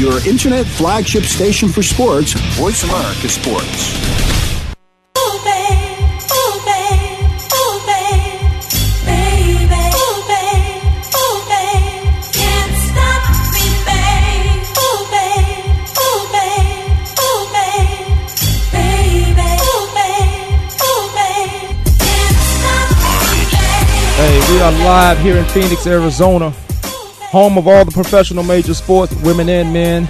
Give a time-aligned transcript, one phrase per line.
[0.00, 4.00] your internet flagship station for sports, Voice America Sports.
[24.16, 26.54] Hey, we are live here in Phoenix, Arizona,
[27.30, 30.08] home of all the professional major sports, women and men,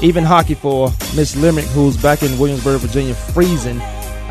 [0.00, 3.78] even hockey for Miss Limerick, who's back in Williamsburg, Virginia, freezing.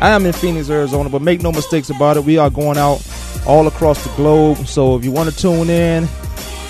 [0.00, 2.24] I am in Phoenix, Arizona, but make no mistakes about it.
[2.24, 3.06] We are going out
[3.46, 4.66] all across the globe.
[4.66, 6.08] So if you want to tune in,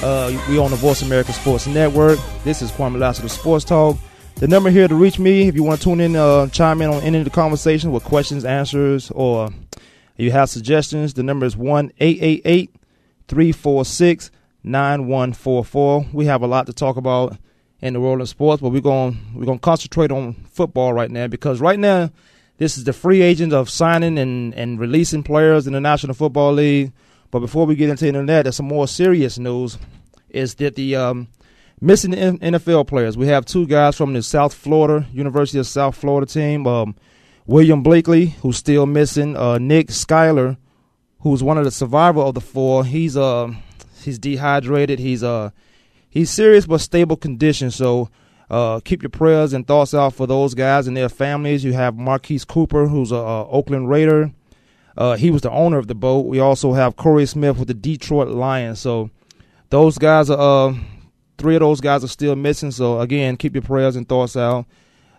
[0.02, 2.18] uh, we on the Voice America Sports Network.
[2.44, 3.96] This is Kwamie Lassiter Sports Talk.
[4.34, 6.90] The number here to reach me if you want to tune in, uh, chime in
[6.90, 9.48] on any of the conversation with questions, answers, or
[10.18, 12.70] you have suggestions, the number is 1 888
[13.28, 14.30] 346
[14.64, 16.06] 9144.
[16.12, 17.36] We have a lot to talk about
[17.80, 21.10] in the world of sports, but we're going we're going to concentrate on football right
[21.10, 22.10] now because right now
[22.56, 26.54] this is the free agent of signing and, and releasing players in the National Football
[26.54, 26.92] League.
[27.30, 29.76] But before we get into that, there's some more serious news.
[30.30, 31.28] Is that the um,
[31.80, 33.18] missing NFL players?
[33.18, 36.66] We have two guys from the South Florida University of South Florida team.
[36.66, 36.94] Um,
[37.46, 39.36] William Bleakley, who's still missing.
[39.36, 40.56] Uh, Nick Schuyler,
[41.20, 42.84] who's one of the survivor of the four.
[42.84, 43.52] He's uh
[44.04, 44.98] he's dehydrated.
[44.98, 45.50] He's uh
[46.08, 47.70] he's serious but stable condition.
[47.70, 48.10] So
[48.50, 51.64] uh, keep your prayers and thoughts out for those guys and their families.
[51.64, 54.32] You have Marquis Cooper, who's a, a Oakland Raider.
[54.96, 56.26] Uh, he was the owner of the boat.
[56.26, 58.80] We also have Corey Smith with the Detroit Lions.
[58.80, 59.10] So
[59.70, 60.74] those guys are uh,
[61.38, 62.70] three of those guys are still missing.
[62.70, 64.66] So again, keep your prayers and thoughts out.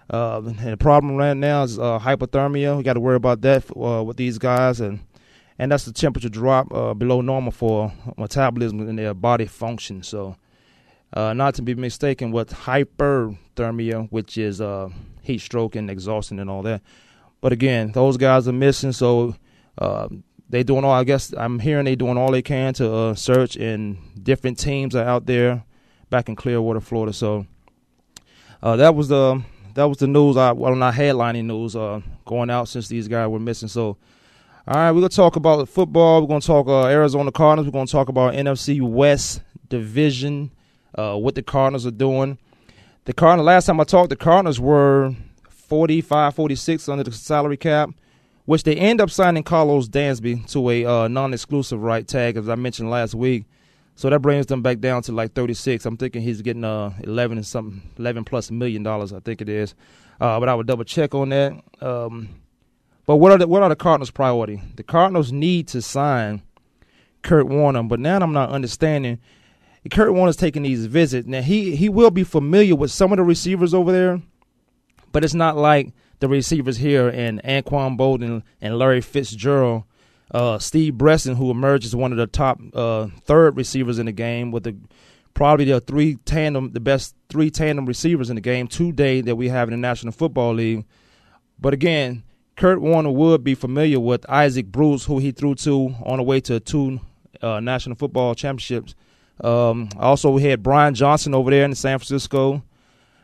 [0.09, 2.77] Uh, and the problem right now is uh, hypothermia.
[2.77, 4.99] We got to worry about that uh, with these guys, and
[5.57, 10.03] and that's the temperature drop uh, below normal for metabolism and their body function.
[10.03, 10.35] So,
[11.13, 14.89] uh, not to be mistaken with hyperthermia, which is uh,
[15.21, 16.81] heat stroke and exhaustion and all that.
[17.41, 19.35] But again, those guys are missing, so
[20.49, 20.91] they doing all.
[20.91, 25.05] I guess I'm hearing they doing all they can to search, and different teams are
[25.05, 25.63] out there
[26.09, 27.13] back in Clearwater, Florida.
[27.13, 27.45] So
[28.61, 29.43] that was the
[29.75, 30.37] that was the news.
[30.37, 33.67] I well, not headlining news uh, going out since these guys were missing.
[33.67, 33.97] So,
[34.67, 36.21] all right, we're gonna talk about football.
[36.21, 37.67] We're gonna talk uh, Arizona Cardinals.
[37.67, 40.51] We're gonna talk about NFC West division,
[40.95, 42.39] uh, what the Cardinals are doing.
[43.03, 43.45] The Cardinals.
[43.45, 45.13] Last time I talked, the Cardinals were
[45.49, 47.91] 45, 46 under the salary cap,
[48.45, 52.55] which they end up signing Karlos Dansby to a uh, non-exclusive right tag, as I
[52.55, 53.45] mentioned last week.
[53.93, 55.85] So that brings them back down to like 36.
[55.85, 59.13] I'm thinking he's getting uh 11 and something, 11 plus million dollars.
[59.13, 59.75] I think it is.
[60.19, 61.53] Uh, but I would double check on that.
[61.81, 62.29] Um,
[63.05, 64.61] but what are the what are the Cardinals' priority?
[64.75, 66.41] The Cardinals need to sign
[67.21, 69.19] Kurt Warner, but now I'm not understanding.
[69.91, 71.27] Kurt Warner's taking these visits.
[71.27, 74.21] Now he he will be familiar with some of the receivers over there,
[75.11, 79.83] but it's not like the receivers here and Anquan Boldin and Larry Fitzgerald
[80.31, 84.11] uh, Steve Breaston, who emerged as one of the top uh, third receivers in the
[84.11, 84.75] game, with the
[85.33, 89.49] probably the three tandem, the best three tandem receivers in the game today that we
[89.49, 90.85] have in the National Football League.
[91.59, 92.23] But again,
[92.55, 96.39] Kurt Warner would be familiar with Isaac Bruce, who he threw to on the way
[96.41, 96.99] to two
[97.41, 98.95] uh, National Football Championships.
[99.41, 102.63] Um, also, we had Bryant Johnson over there in San Francisco.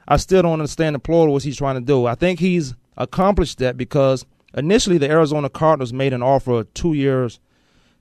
[0.08, 2.06] I still don't understand the plural what he's trying to do.
[2.06, 6.94] I think he's accomplished that because Initially, the Arizona Cardinals made an offer of two
[6.94, 7.40] years,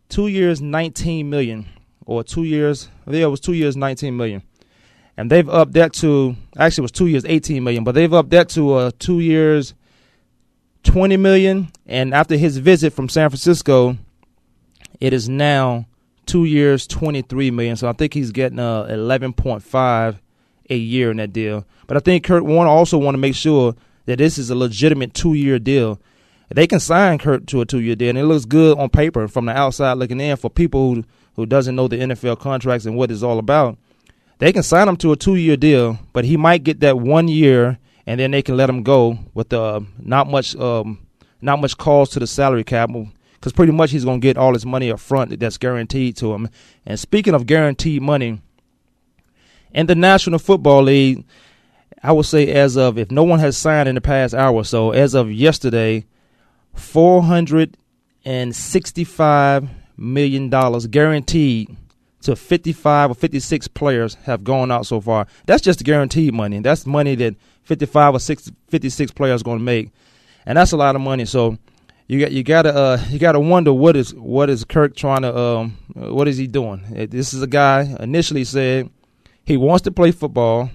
[0.09, 1.67] two years, nineteen million,
[2.07, 2.89] or two years.
[3.07, 4.43] Yeah, it was two years, nineteen million,
[5.17, 8.31] and they've upped that to actually it was two years, eighteen million, but they've upped
[8.31, 9.75] that to uh, two years,
[10.83, 11.69] twenty million.
[11.87, 13.97] And after his visit from San Francisco,
[15.01, 15.87] it is now
[16.27, 17.77] two years, twenty three million.
[17.77, 20.21] So I think he's getting uh, eleven point five
[20.69, 21.67] a year in that deal.
[21.87, 23.75] But I think Kurt Warner also want to make sure
[24.07, 26.01] that this is a legitimate two year deal
[26.53, 29.29] they can sign Kurt to a two year deal, and it looks good on paper
[29.29, 31.05] from the outside looking in for people who
[31.37, 33.79] who doesn't know the NFL contracts and what it's all about.
[34.39, 37.29] They can sign him to a two year deal, but he might get that one
[37.29, 37.79] year,
[38.11, 41.07] and then they can let him go with uh, not much um,
[41.41, 42.91] not much calls to the salary cap
[43.35, 46.35] because pretty much he's going to get all his money up front that's guaranteed to
[46.35, 46.49] him.
[46.85, 48.43] And speaking of guaranteed money,
[49.73, 51.25] in the National Football League,
[52.03, 54.65] I would say as of if no one has signed in the past hour or
[54.65, 56.05] so, as of yesterday,
[56.75, 57.77] four hundred
[58.25, 61.77] and sixty-five million dollars guaranteed
[62.23, 65.27] to 55 or 56 players have gone out so far.
[65.47, 66.59] That's just guaranteed money.
[66.59, 67.37] That's money that
[67.71, 69.93] 55 or 60, 56 players going to make,
[70.45, 71.25] and that's a lot of money.
[71.25, 71.57] So
[72.09, 74.97] you got you got to uh, you got to wonder what is what is Kirk
[74.97, 76.83] trying to um, what is he doing?
[77.09, 78.91] This is a guy initially said
[79.45, 80.69] he wants to play football.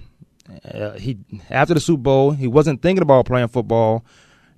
[0.64, 1.18] Uh, he
[1.50, 4.02] after the Super Bowl, he wasn't thinking about playing football.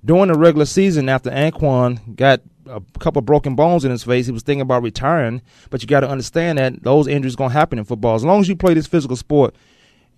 [0.05, 2.39] During the regular season, after Anquan got
[2.69, 5.41] a couple broken bones in his face, he was thinking about retiring.
[5.71, 8.15] But you got to understand that those injuries gonna happen in football.
[8.15, 9.55] As long as you play this physical sport,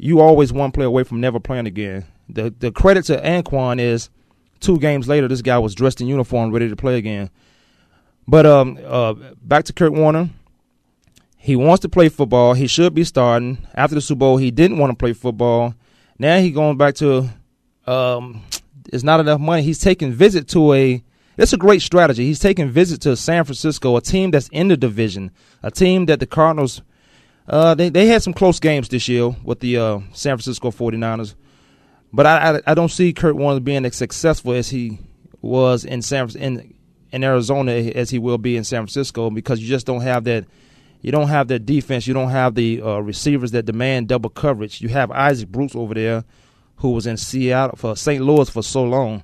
[0.01, 2.06] you always one play away from never playing again.
[2.27, 4.09] The the credit to Anquan is
[4.59, 7.30] two games later, this guy was dressed in uniform, ready to play again.
[8.27, 9.13] But um, uh,
[9.44, 10.30] back to Kurt Warner.
[11.38, 12.53] He wants to play football.
[12.53, 13.57] He should be starting.
[13.74, 15.74] After the Super Bowl, he didn't want to play football.
[16.19, 17.30] Now he's going back to
[17.88, 18.44] um,
[18.92, 19.62] it's not enough money.
[19.62, 21.03] He's taking visit to a
[21.38, 22.25] it's a great strategy.
[22.25, 25.31] He's taking visit to San Francisco, a team that's in the division,
[25.62, 26.81] a team that the Cardinals
[27.51, 31.36] uh, they they had some close games this year with the uh, San Francisco 49ers.
[32.13, 35.00] But I, I, I don't see Kurt Warner being as successful as he
[35.42, 36.74] was in San in
[37.12, 40.45] in Arizona as he will be in San Francisco because you just don't have that
[41.01, 42.07] you don't have that defense.
[42.07, 44.80] You don't have the uh, receivers that demand double coverage.
[44.80, 46.24] You have Isaac Bruce over there,
[46.77, 48.24] who was in Seattle for St.
[48.24, 49.24] Louis for so long.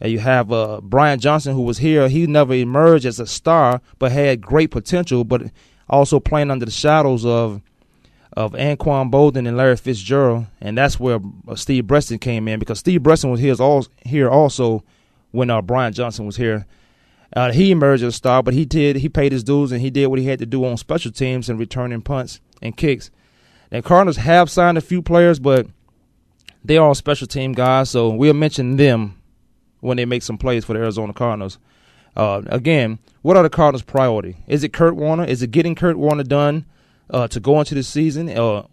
[0.00, 2.08] And you have uh, Bryant Johnson, who was here.
[2.08, 5.42] He never emerged as a star, but had great potential, but
[5.90, 7.60] also playing under the shadows of
[8.32, 12.78] of Anquan Boldin and Larry Fitzgerald, and that's where uh, Steve Breaston came in because
[12.78, 13.56] Steve Breaston was here,
[14.04, 14.84] here also
[15.32, 16.64] when uh, Bryant Johnson was here.
[17.34, 19.90] Uh, he emerged as a star, but he did he paid his dues and he
[19.90, 23.10] did what he had to do on special teams and returning punts and kicks.
[23.70, 25.66] And Cardinals have signed a few players, but
[26.64, 29.20] they are all special team guys, so we'll mention them
[29.80, 31.58] when they make some plays for the Arizona Cardinals.
[32.16, 34.36] Uh, again, what are the Cardinals' priority?
[34.46, 35.24] Is it Kurt Warner?
[35.24, 36.66] Is it getting Kurt Warner done
[37.10, 38.68] uh, to go into the season, or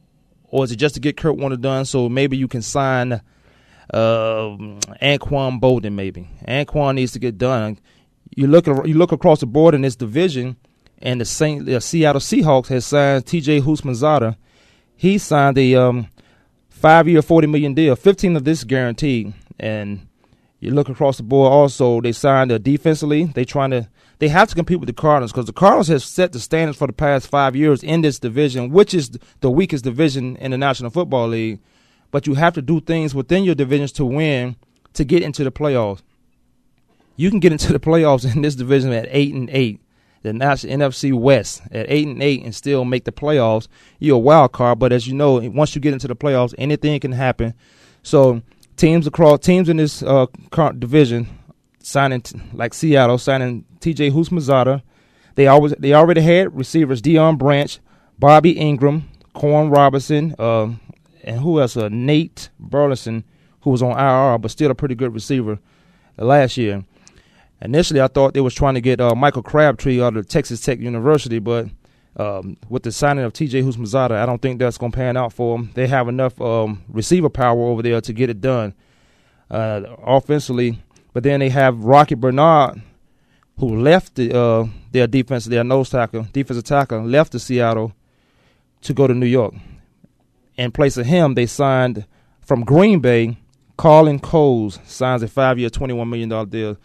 [0.50, 3.14] or is it just to get Kurt Warner done so maybe you can sign
[3.94, 4.58] uh,
[5.02, 5.94] Anquan Boldin?
[5.94, 7.80] Maybe Anquan needs to get done
[8.36, 10.58] you look you look across the board in this division,
[11.00, 13.62] and the Saint the Seattle Seahawks has signed T.J.
[13.62, 14.36] Houshmandzadeh.
[14.96, 16.08] He signed a um,
[16.70, 19.34] five-year, forty million deal, fifteen of this guaranteed.
[19.60, 20.07] And
[20.60, 23.26] you look across the board, also they signed a defensively.
[23.26, 23.88] They trying to
[24.20, 26.88] they have to compete with the Cardinals because the Cardinals have set the standards for
[26.88, 29.12] the past five years in this division, which is
[29.42, 31.60] the weakest division in the National Football League.
[32.10, 34.56] But you have to do things within your divisions to win
[34.94, 36.02] to get into the playoffs
[37.18, 39.82] you can get into the playoffs in this division at eight and eight,
[40.22, 43.68] the NFC West at eight and eight, and still make the playoffs.
[44.00, 46.98] You're a wild card, but as you know, once you get into the playoffs, anything
[47.00, 47.56] can happen.
[48.04, 48.44] So
[48.78, 50.28] teams across teams in this uh,
[50.78, 51.28] division
[51.82, 54.12] signing t- like Seattle signing T.J.
[54.12, 54.82] Houshmandzadeh.
[55.36, 57.80] They always they already had receivers Deion Branch,
[58.18, 59.04] Bobby Engram,
[59.34, 60.70] Koren Robinson, uh,
[61.24, 61.76] and who else?
[61.78, 63.24] Uh, Nate Burleson,
[63.62, 65.60] who was on IR but still a pretty good receiver
[66.18, 66.86] last year.
[67.62, 70.80] Initially, I thought they was trying to get uh, Michael Crabtree out of Texas Tech
[70.80, 71.68] University, but
[72.18, 73.62] um, with the signing of T.J.
[73.62, 75.72] Houshmandzadeh, I don't think that's going to pan out for them.
[75.76, 78.74] They have enough um, receiver power over there to get it done
[79.52, 80.80] uh, offensively.
[81.14, 82.82] But then they have Rocky Bernard,
[83.60, 87.94] who left the, uh, their defense, their nose tackle, defensive tackle, left to Seattle
[88.82, 89.54] to go to New York.
[90.58, 92.06] In place of him, they signed
[92.42, 93.38] from Green Bay,
[93.78, 96.78] Colin Coles signs a five-year, $21 million deal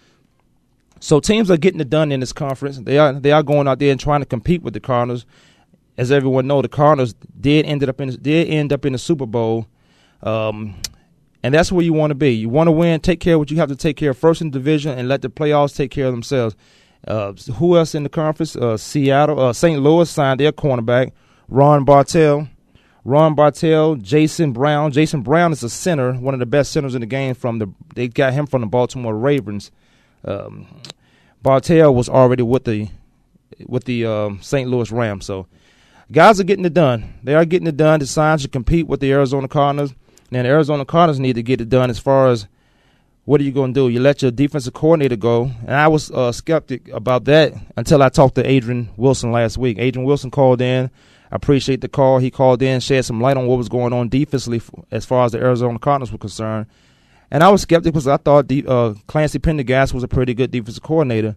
[1.03, 2.79] so teams are getting it done in this conference.
[2.79, 5.27] They are they are going out there and trying to compete with the Cardinals.
[5.99, 9.27] As everyone know, the Cardinals did ended up in did end up in the Super
[9.27, 9.67] Bowl,
[10.23, 10.77] um,
[11.43, 12.31] and that's where you want to be.
[12.31, 13.01] You want to win.
[13.01, 15.09] Take care of what you have to take care of first in the division, and
[15.09, 16.55] let the playoffs take care of themselves.
[17.05, 18.55] Uh, who else in the conference?
[18.55, 19.83] Uh, Seattle, uh, St.
[19.83, 21.11] Louis signed their cornerback,
[21.49, 22.49] Ron Bartell.
[23.05, 24.93] Ron Bartell, Jason Brown.
[24.93, 27.35] Jason Brown is a center, one of the best centers in the game.
[27.35, 29.73] From the they got him from the Baltimore Ravens.
[30.25, 30.67] Um,
[31.43, 32.89] Bartell was already with the
[33.67, 34.69] with the um, St.
[34.69, 35.27] Louis Rams.
[35.27, 35.47] So
[36.11, 37.15] guys are getting it done.
[37.23, 38.01] They are getting it done.
[38.01, 39.95] The signs to compete with the Arizona Cardinals.
[40.31, 42.47] Now the Arizona Cardinals need to get it done as far as
[43.25, 43.89] what are you going to do?
[43.89, 48.09] You let your defensive coordinator go, and I was uh, skeptic about that until I
[48.09, 49.79] talked to Adrian Wilson last week.
[49.79, 50.91] Adrian Wilson called in.
[51.31, 52.19] I appreciate the call.
[52.19, 55.33] He called in, shed some light on what was going on defensively as far as
[55.33, 56.67] the Arizona Cardinals were concerned.
[57.33, 60.51] And I was skeptical because I thought the, uh, Clancy Pendergast was a pretty good
[60.51, 61.35] defensive coordinator.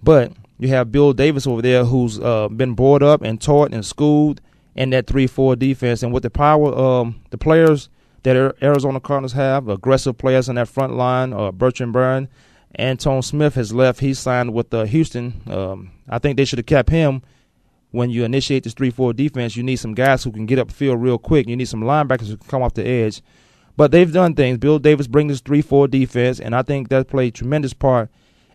[0.00, 3.84] But you have Bill Davis over there who's uh, been brought up and taught and
[3.84, 4.40] schooled
[4.76, 6.04] in that 3 4 defense.
[6.04, 7.88] And with the power, um, the players
[8.22, 12.28] that Arizona Cardinals have, aggressive players in that front line, uh, Bertrand Berry,
[12.76, 13.98] Antone Smith has left.
[13.98, 15.42] He signed with uh, Houston.
[15.48, 17.22] Um, I think they should have kept him
[17.90, 19.56] when you initiate this 3 4 defense.
[19.56, 21.48] You need some guys who can get up field real quick.
[21.48, 23.22] You need some linebackers who can come off the edge.
[23.76, 24.58] But they've done things.
[24.58, 28.10] Bill Davis brings this three four defense, and I think that played tremendous part.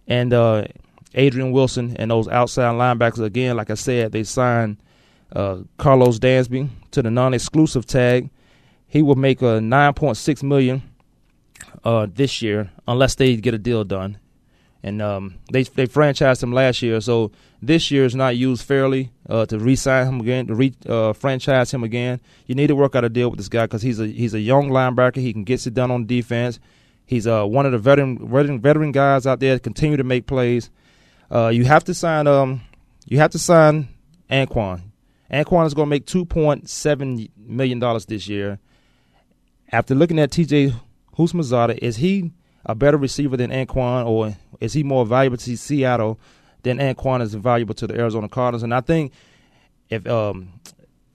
[0.07, 0.65] And uh,
[1.13, 4.77] Adrian Wilson and those outside linebackers again, like I said, they signed
[5.33, 8.29] uh, Karlos Dansby to the non-exclusive tag.
[8.87, 10.81] he will make a 9.6 million
[11.85, 14.17] uh, this year unless they get a deal done.
[14.83, 19.11] And um, they they franchised him last year, so this year is not used fairly
[19.29, 22.19] uh, to re-sign him again, to re uh, franchise him again.
[22.47, 24.39] You need to work out a deal with this guy because he's a he's a
[24.39, 25.17] young linebacker.
[25.17, 26.59] He can get it done on defense.
[27.05, 30.25] He's uh, one of the veteran, veteran veteran guys out there that continue to make
[30.25, 30.71] plays.
[31.29, 32.61] Uh, you have to sign um
[33.05, 33.87] you have to sign
[34.29, 34.81] Anquan.
[35.31, 38.59] Anquan is going to make two point seven million dollars this year.
[39.71, 40.73] After looking at T.J.
[41.17, 42.31] Houshmandzadeh, is he
[42.65, 46.19] a better receiver than Anquan, or is he more valuable to Seattle
[46.63, 48.63] than Anquan is valuable to the Arizona Cardinals?
[48.63, 49.13] And I think
[49.89, 50.53] if um,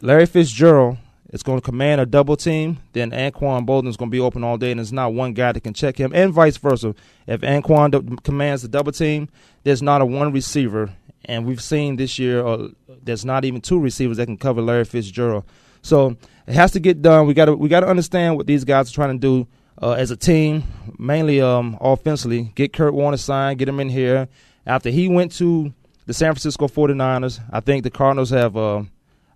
[0.00, 0.98] Larry Fitzgerald
[1.30, 4.44] is going to command a double team, then Anquan Boldin is going to be open
[4.44, 6.94] all day, and there's not one guy that can check him, and vice versa.
[7.26, 9.28] If Anquan commands the double team,
[9.64, 10.92] there's not a one receiver,
[11.24, 12.68] and we've seen this year uh,
[13.02, 15.44] there's not even two receivers that can cover Larry Fitzgerald.
[15.82, 17.26] So it has to get done.
[17.26, 19.48] We got to we got to understand what these guys are trying to do
[19.82, 20.64] uh, as a team,
[20.98, 22.52] mainly um, offensively.
[22.54, 24.28] Get Kurt Warner signed, get him in here.
[24.66, 25.72] After he went to
[26.06, 28.56] the San Francisco 49ers, I think the Cardinals have.
[28.56, 28.84] Uh,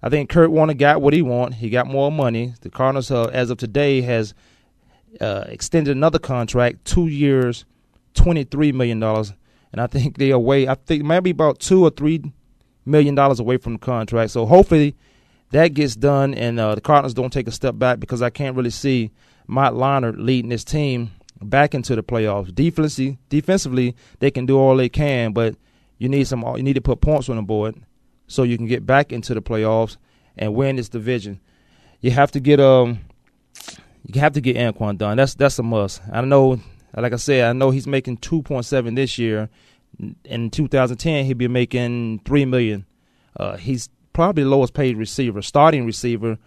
[0.02, 1.54] I think Kurt Warner got what he want.
[1.54, 2.54] He got more money.
[2.62, 4.34] The Cardinals, uh, as of today, has
[5.20, 7.64] uh, extended another contract, two years,
[8.14, 9.34] twenty three million dollars,
[9.72, 10.66] and I think they are away.
[10.68, 12.32] I think maybe about two or three
[12.86, 14.30] million dollars away from the contract.
[14.30, 14.96] So hopefully
[15.50, 18.56] that gets done, and uh, the Cardinals don't take a step back because I can't
[18.56, 19.10] really see
[19.50, 21.10] Matt Leinart leading this team
[21.42, 22.54] back into the playoffs.
[22.54, 25.56] Defensively, defensively, they can do all they can, but
[25.98, 26.44] you need some.
[26.56, 27.76] You need to put points on the board
[28.26, 29.96] so you can get back into the playoffs
[30.36, 31.40] and win this division.
[32.00, 33.00] You have to get um,
[34.06, 35.16] you have to get Anquan done.
[35.16, 36.00] That's that's a must.
[36.10, 36.60] I know,
[36.96, 39.50] like I said, I know he's making two point seven this year.
[40.24, 42.86] In 2010, he'd be making three million.
[43.36, 46.38] Uh, he's probably the lowest paid receiver, starting receiver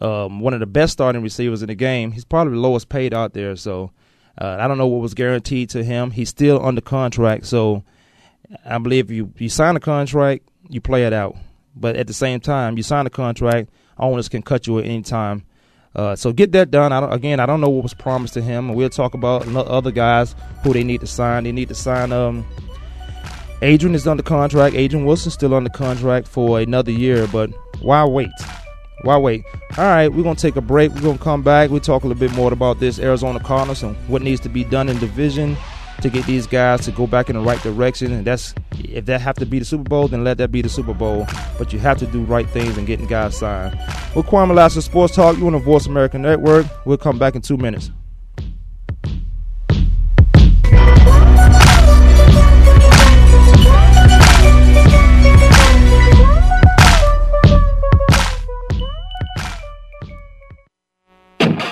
[0.00, 2.12] um, one of the best starting receivers in the game.
[2.12, 3.56] He's probably the lowest paid out there.
[3.56, 3.92] So
[4.38, 6.10] uh, I don't know what was guaranteed to him.
[6.10, 7.46] He's still under contract.
[7.46, 7.82] So
[8.64, 11.36] I believe you you sign a contract, you play it out.
[11.74, 15.02] But at the same time, you sign a contract, owners can cut you at any
[15.02, 15.44] time.
[15.94, 16.92] Uh, so get that done.
[16.92, 18.74] I again, I don't know what was promised to him.
[18.74, 21.44] We'll talk about other guys who they need to sign.
[21.44, 22.12] They need to sign.
[22.12, 22.46] Um,
[23.62, 24.76] Adrian is under contract.
[24.76, 27.26] Adrian Wilson's still under contract for another year.
[27.26, 27.50] But
[27.80, 28.28] why wait?
[29.02, 29.44] Why wait?
[29.76, 30.92] All right, we're gonna take a break.
[30.92, 31.70] We're gonna come back.
[31.70, 34.64] We'll talk a little bit more about this Arizona Cardinals and what needs to be
[34.64, 35.56] done in division
[36.02, 38.12] to get these guys to go back in the right direction.
[38.12, 40.68] And that's if that have to be the Super Bowl, then let that be the
[40.68, 41.26] Super Bowl.
[41.58, 43.78] But you have to do right things and getting guys signed.
[44.14, 45.36] We're Kwamie Lassiter Sports Talk.
[45.36, 46.66] You on the Voice America Network.
[46.84, 47.90] We'll come back in two minutes.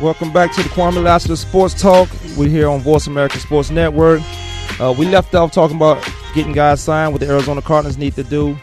[0.00, 2.08] Welcome back to the Kwamie Lassiter Sports Talk.
[2.34, 4.22] We're here on Voice America Sports Network.
[4.80, 6.02] Uh, we left off talking about
[6.34, 8.56] getting guys signed, what the Arizona Cardinals need to do.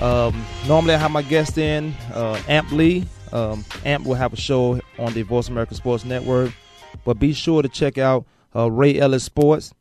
[0.00, 3.04] Um, normally, I have my guest in, uh, Amp Lee.
[3.32, 6.52] Um, Amp will have a show on the Voice America Sports Network.
[7.04, 8.24] But be sure to check out
[8.54, 9.74] uh, Ray Ellis Sports,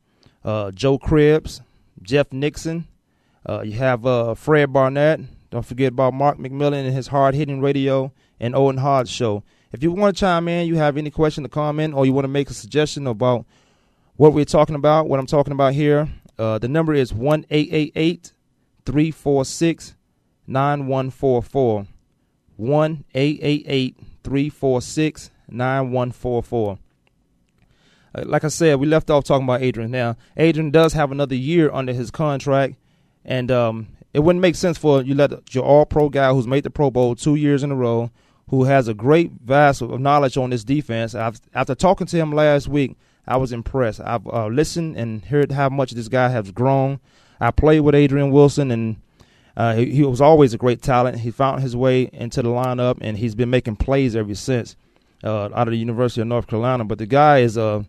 [0.44, 1.62] uh, Joe Cribbs,
[2.02, 2.88] Jeff Nixon.
[3.48, 5.20] Uh, you have uh, Fred Barnett.
[5.52, 9.44] Don't forget about Mark McMillan and his hard hitting radio and Owen Hard show.
[9.76, 12.24] If you want to chime in, you have any question or comment, or you want
[12.24, 13.46] to make a suggestion about
[14.16, 16.08] what we're talking about, what I'm talking about here,
[16.40, 19.96] uh, the number is 1 346
[20.48, 21.88] 9144.
[22.56, 26.80] 1 346 9144.
[28.16, 29.92] Uh, Like I said, we left off talking about Adrian.
[29.92, 32.76] Now, Adrian does have another year under his contract,
[33.26, 36.64] and um, it wouldn't make sense for you let your All Pro guy who's made
[36.64, 38.10] the Pro Bowl two years in a row,
[38.50, 41.16] who has a great vast of knowledge on this defense.
[41.16, 42.96] I've, after talking to him last week,
[43.28, 44.02] I was impressed.
[44.02, 47.00] I've uh, listened and heard how much this guy has grown.
[47.40, 48.98] I played with Adrian Wilson, and
[49.58, 51.20] uh, he, he was always a great talent.
[51.20, 54.76] He found his way into the lineup, and he's been making plays ever since
[55.24, 56.86] uh, out of the University of North Carolina.
[56.86, 57.84] But the guy is uh,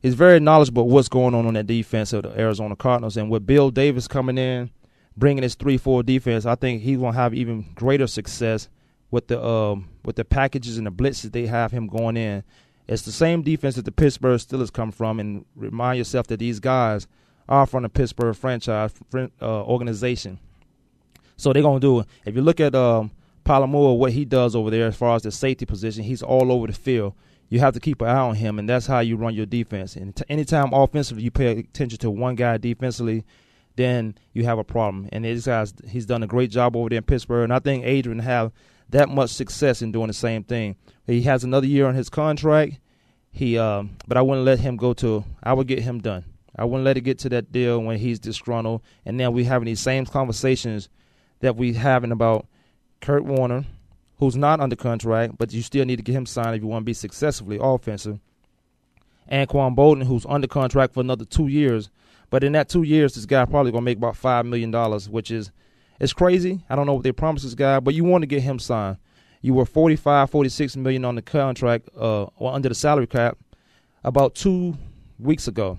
[0.00, 3.18] he's very knowledgeable what's going on on that defense of the Arizona Cardinals.
[3.18, 4.70] And with Bill Davis coming in,
[5.14, 8.70] bringing his three-four defense, I think he's gonna have even greater success
[9.10, 12.42] with the um, with the packages and the blitzes they have him going in.
[12.86, 16.58] It's the same defense that the Pittsburgh Steelers come from, and remind yourself that these
[16.58, 17.06] guys
[17.48, 20.38] are from the Pittsburgh franchise uh, organization.
[21.36, 22.06] So they're gonna do it.
[22.24, 23.10] If you look at um,
[23.44, 26.66] Palomore, what he does over there as far as the safety position, he's all over
[26.66, 27.14] the field.
[27.48, 29.96] You have to keep an eye on him, and that's how you run your defense.
[29.96, 33.24] And t- anytime offensively you pay attention to one guy defensively,
[33.74, 35.08] then you have a problem.
[35.10, 37.84] And this guy's he's done a great job over there in Pittsburgh, and I think
[37.84, 38.52] Adrian have
[38.90, 40.76] that much success in doing the same thing.
[41.06, 42.78] He has another year on his contract.
[43.32, 45.24] He, um, but I wouldn't let him go to.
[45.42, 46.24] I would get him done.
[46.56, 49.66] I wouldn't let it get to that deal when he's disgruntled, and now we having
[49.66, 50.88] these same conversations
[51.40, 52.46] that we having about
[53.00, 53.64] Kurt Warner,
[54.18, 56.82] who's not under contract, but you still need to get him signed if you want
[56.82, 58.18] to be successfully offensive.
[59.30, 61.88] Anquan Boldin, who's under contract for another two years,
[62.30, 65.30] but in that two years, this guy probably gonna make about five million dollars, which
[65.30, 65.52] is
[66.00, 66.64] it's crazy.
[66.68, 68.96] I don't know what they promised this guy, but you want to get him signed.
[69.42, 73.38] You were 45, 46 million on the contract, uh, or under the salary cap,
[74.04, 74.76] about two
[75.18, 75.78] weeks ago.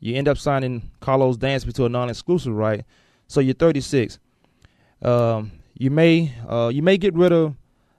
[0.00, 2.84] You end up signing Karlos Dansby to a non-exclusive right,
[3.28, 4.18] so you're 36.
[5.02, 7.54] Um, you may uh, you may get rid of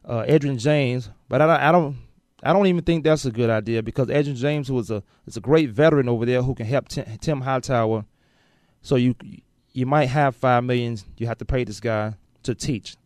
[0.05, 1.97] uh, Edgerrin James, but I, don't- I don't
[2.43, 5.41] I don't even think that's a good idea because Edgerrin James was a is a
[5.41, 8.05] great veteran over there who can help Tim, Tim Hightower.
[8.81, 9.15] So you
[9.77, 11.05] you might have five millions.
[11.17, 12.11] you have to pay this guy
[12.41, 12.97] to teach,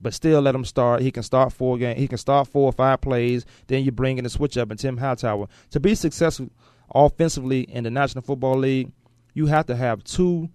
[0.00, 1.00] but still let him start.
[1.00, 1.96] He can start four game.
[1.96, 3.46] He can start four or five plays.
[3.68, 6.50] Then you bring in a switch up and Tim Hightower to be successful
[6.92, 8.90] offensively in the National Football League.
[9.32, 10.50] You have to have two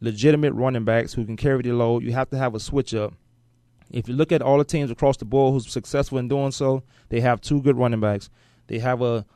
[0.00, 2.04] legitimate running backs who can carry the load.
[2.04, 3.14] You have to have a switch up.
[3.90, 6.84] If you look at all the teams across the board who's successful in doing so,
[7.08, 8.30] they have two good running backs.
[8.68, 9.26] They have a,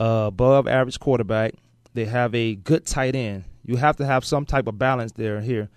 [0.00, 1.54] a above average quarterback.
[1.94, 3.44] They have a good tight end.
[3.68, 5.68] You have to have some type of balance there here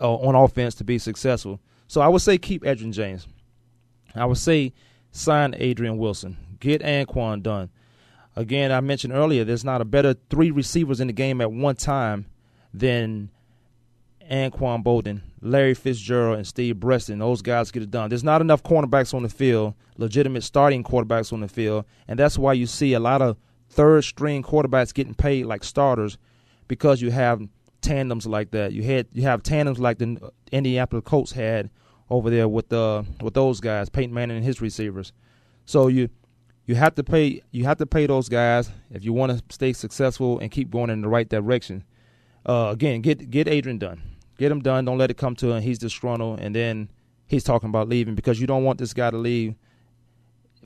[0.00, 1.58] uh, on offense to be successful.
[1.88, 3.26] So I would say keep Adrian James.
[4.14, 4.72] I would say
[5.10, 6.36] sign Adrian Wilson.
[6.60, 7.70] Get Anquan done.
[8.36, 11.74] Again, I mentioned earlier, there's not a better three receivers in the game at one
[11.74, 12.26] time
[12.72, 13.28] than
[14.30, 17.18] Anquan Boldin, Larry Fitzgerald, and Steve Breaston.
[17.18, 18.08] Those guys get it done.
[18.08, 22.38] There's not enough cornerbacks on the field, legitimate starting quarterbacks on the field, and that's
[22.38, 23.36] why you see a lot of
[23.68, 26.18] third string quarterbacks getting paid like starters
[26.72, 27.46] because you have
[27.82, 28.72] tandems like that.
[28.72, 31.68] You had you have tandems like the Indianapolis Colts had
[32.08, 35.12] over there with uh with those guys, Peyton Manning and his receivers.
[35.66, 36.08] So you
[36.64, 39.74] you have to pay you have to pay those guys if you want to stay
[39.74, 41.84] successful and keep going in the right direction.
[42.46, 44.00] Uh, again, get get Adrian done.
[44.38, 44.86] Get him done.
[44.86, 45.60] Don't let it come to him.
[45.62, 46.88] He's disgruntled, and then
[47.26, 49.56] he's talking about leaving because you don't want this guy to leave.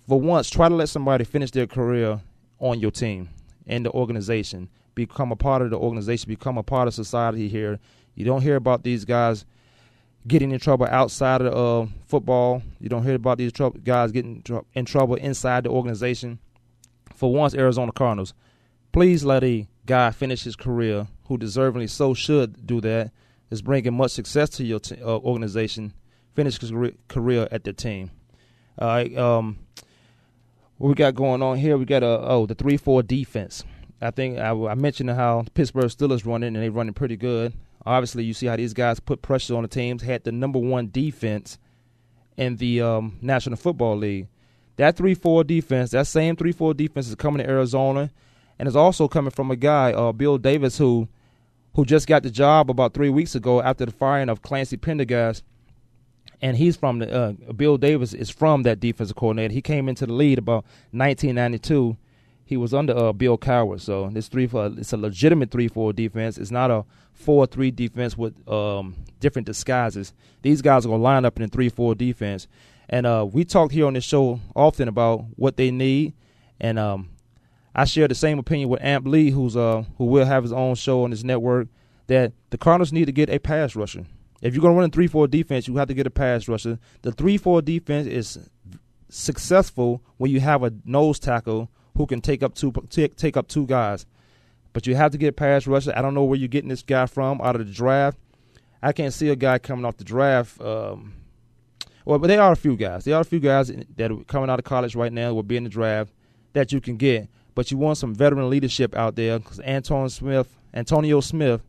[0.07, 2.21] For once, try to let somebody finish their career
[2.61, 3.31] on your team
[3.66, 4.69] and the organization.
[4.96, 6.28] Become a part of the organization.
[6.28, 7.78] Become a part of society here.
[8.14, 9.44] You don't hear about these guys
[10.26, 12.62] getting in trouble outside of uh, football.
[12.80, 16.38] You don't hear about these tr- guys getting tr- in trouble inside the organization.
[17.14, 18.35] For once, Arizona Cardinals,
[18.90, 23.12] please let a guy finish his career who deservingly so should do that.
[23.48, 25.92] Is bringing much success to your t- uh, organization.
[26.35, 26.72] Finish his
[27.06, 28.11] career at the team.
[28.78, 29.16] All right.
[29.16, 29.59] Um,
[30.78, 31.78] what we got going on here?
[31.78, 33.62] We got a oh the three four defense.
[34.00, 37.54] I think I, I mentioned how Pittsburgh Steelers running and they're running pretty good.
[37.85, 40.02] Obviously, you see how these guys put pressure on the teams.
[40.02, 41.59] Had the number one defense
[42.37, 44.28] in the um, National Football League.
[44.76, 48.11] That three four defense, that same three four defense is coming to Arizona,
[48.59, 51.09] and is also coming from a guy, uh, Bill Davis, who
[51.74, 55.44] who just got the job about three weeks ago after the firing of Clancy Pendergast.
[56.42, 59.54] And he's from the uh, Bill Davis is from that defensive coordinator.
[59.54, 61.96] He came into the lead about 1992.
[62.46, 65.92] He was under uh, Bill Cowher, so this three four it's a legitimate three four
[65.92, 66.38] defense.
[66.38, 70.12] It's not a four three defense with um, different disguises.
[70.42, 72.46] These guys are gonna line up in a three four defense,
[72.88, 76.14] and uh, we talk here on this show often about what they need,
[76.61, 77.09] and um,
[77.74, 80.76] I share the same opinion with Amp Lee, who's uh who will have his own
[80.76, 81.66] show on his network,
[82.06, 84.06] that the Cardinals need to get a pass rusher.
[84.40, 86.78] If you're gonna run a three four defense, you have to get a pass rusher.
[87.02, 88.38] The three four defense is
[89.09, 93.48] successful when you have a nose tackle who can take up two take, take up
[93.48, 94.06] two guys.
[94.72, 95.92] But you have to get pass rusher.
[95.96, 98.18] I don't know where you're getting this guy from out of the draft.
[98.82, 100.61] I can't see a guy coming off the draft.
[100.61, 101.14] Um,
[102.04, 103.04] well, but there are a few guys.
[103.04, 105.56] There are a few guys that are coming out of college right now will be
[105.56, 106.12] in the draft
[106.52, 110.46] that you can get but you want some veteran leadership out there because Anton Smith,
[110.74, 111.62] Antonio Smith,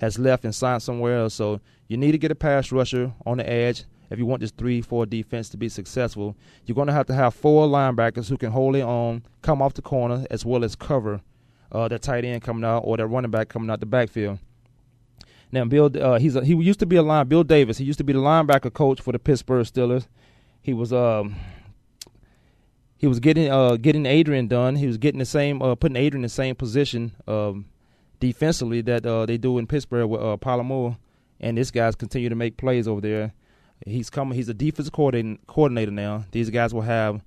[0.00, 1.34] has left and signed somewhere else.
[1.34, 4.50] So you need to get a pass rusher on the edge if you want this
[4.50, 6.36] three-four defense to be successful.
[6.66, 9.74] You're going to have to have four linebackers who can hold it on, come off
[9.74, 11.20] the corner, as well as cover
[11.72, 14.38] uh, tight end coming out or that running back coming out the backfield.
[15.50, 17.26] Now, Bill, uh, he's a, he used to be a line.
[17.26, 20.06] Bill Davis, he used to be the linebacker coach for the Pittsburgh Steelers.
[20.60, 21.36] He was um,
[22.96, 24.76] he was getting uh, getting Adrian done.
[24.76, 27.66] He was getting the same uh, putting Adrian in the same position um,
[28.20, 30.98] defensively that uh, they do in Pittsburgh with uh, Polamalu,
[31.40, 33.32] and this guy's continue to make plays over there.
[33.86, 34.36] He's coming.
[34.36, 36.24] He's a defensive coordinator now.
[36.32, 37.22] These guys will have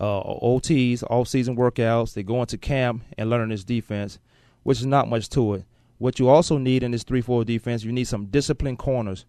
[0.00, 2.14] uh, OTs, off-season workouts.
[2.14, 4.18] They go into camp and learn this defense,
[4.62, 5.64] which is not much to it.
[5.98, 9.24] What you also need in this three-four defense, you need some disciplined corners.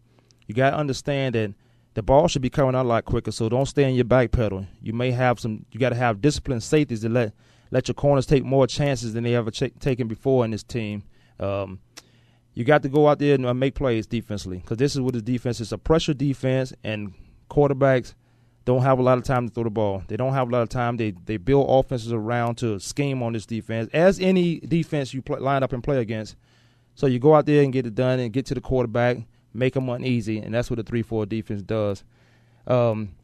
[0.48, 1.54] You got to understand that
[1.94, 3.32] the ball should be coming out a lot quicker.
[3.32, 4.66] So don't stay in your back pedal.
[4.82, 5.66] You may have some.
[5.72, 7.34] You got to have disciplined safeties to let
[7.72, 11.04] let your corners take more chances than they ever ch- taken before in this team.
[11.40, 11.80] Um,
[12.56, 15.14] you got to go out there and uh, make plays defensively because this is what
[15.14, 17.14] the defense is a pressure defense, and
[17.50, 18.16] quarterbacks
[18.66, 20.04] don't have a lot of time to throw the ball.
[20.08, 20.98] They don't have a lot of time.
[20.98, 25.40] They they build offenses around to scheme on this defense, as any defense you play,
[25.40, 26.36] line up and play against.
[26.96, 29.18] So you go out there and get it done and get to the quarterback
[29.56, 32.04] make them uneasy, and that's what the three-four defense does.
[32.68, 33.16] Um,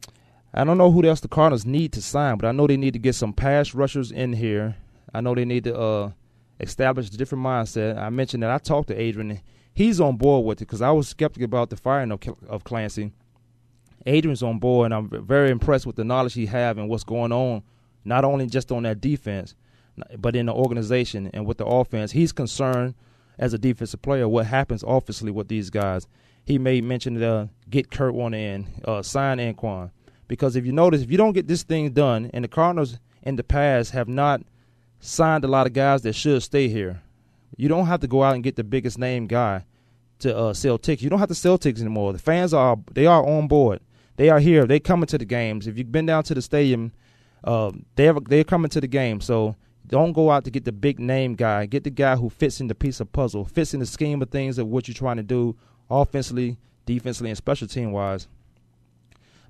[0.54, 2.94] I don't know who else the Cardinals need to sign, but I know they need
[2.94, 4.76] to get some pass rushers in here.
[5.14, 6.10] I know they need to uh,
[6.62, 7.98] establish a different mindset.
[7.98, 9.40] I mentioned that I talked to Adrian.
[9.74, 13.12] He's on board with it because I was skeptical about the firing of, of Clancy.
[14.06, 17.32] Adrian's on board, and I'm very impressed with the knowledge he have and what's going
[17.32, 17.62] on,
[18.04, 19.54] not only just on that defense,
[20.18, 22.12] but in the organization and with the offense.
[22.12, 22.94] He's concerned
[23.38, 26.06] as a defensive player what happens offensively with these guys
[26.44, 29.90] he may mention to uh, get Kurt one in, uh, sign Anquan.
[30.28, 33.36] Because if you notice, if you don't get this thing done, and the Cardinals in
[33.36, 34.42] the past have not
[35.02, 37.02] signed a lot of guys that should stay here,
[37.56, 39.64] you don't have to go out and get the biggest name guy
[40.20, 41.02] to uh, sell tickets.
[41.02, 42.12] You don't have to sell tickets anymore.
[42.12, 43.80] The fans are they are on board.
[44.16, 44.64] They are here.
[44.64, 45.66] They coming to the games.
[45.66, 46.92] If you've been down to the stadium,
[47.44, 49.20] uh, they're they're coming to the game.
[49.20, 51.66] So don't go out to get the big name guy.
[51.66, 54.30] Get the guy who fits in the piece of puzzle, fits in the scheme of
[54.30, 55.56] things of what you're trying to do
[55.90, 58.28] offensively, defensively, and special team wise.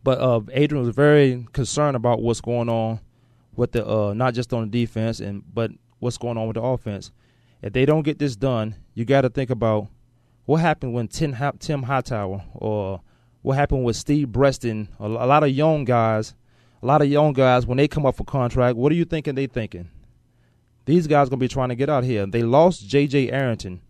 [0.03, 3.01] But uh, Adrian was very concerned about what's going on
[3.55, 6.63] with the uh, not just on the defense and but what's going on with the
[6.63, 7.13] offense.
[7.63, 9.89] If they don't get this done, you got to think about
[10.45, 13.01] what happened when Tim, Tim Hightower or
[13.43, 14.89] what happened with Steve Breaston.
[14.99, 16.35] A, a lot of young guys,
[16.83, 19.35] a lot of young guys when they come up for contract, what are you thinking
[19.35, 19.91] they thinking?
[20.85, 22.27] These guys gonna be trying to get out here.
[22.27, 23.31] They lost J.J.
[23.31, 23.81] Arrington.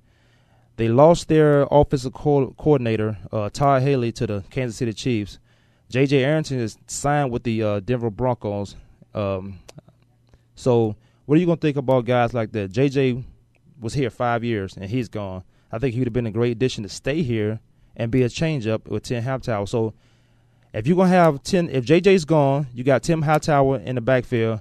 [0.76, 5.38] They lost their offensive co- coordinator, uh, Todd Haley, to the Kansas City Chiefs.
[5.88, 6.24] J.J.
[6.24, 8.76] Arrington is signed with the uh, Denver Broncos.
[9.14, 9.58] Um,
[10.54, 10.96] so,
[11.26, 12.70] what are you going to think about guys like that?
[12.72, 13.24] J.J.
[13.80, 15.44] was here five years, and he's gone.
[15.70, 17.60] I think he would have been a great addition to stay here
[17.96, 19.66] and be a change up with Tim Hightower.
[19.66, 19.94] So,
[20.72, 24.00] if you're going to have 10, if JJ's gone, you got Tim Hightower in the
[24.00, 24.60] backfield,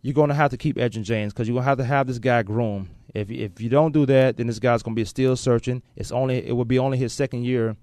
[0.00, 2.06] you're going to have to keep Edgerrin James because you're going to have to have
[2.06, 2.88] this guy groom.
[3.14, 5.82] If if you don't do that, then this guy's going to be still searching.
[5.96, 7.76] It's only it will be only his second year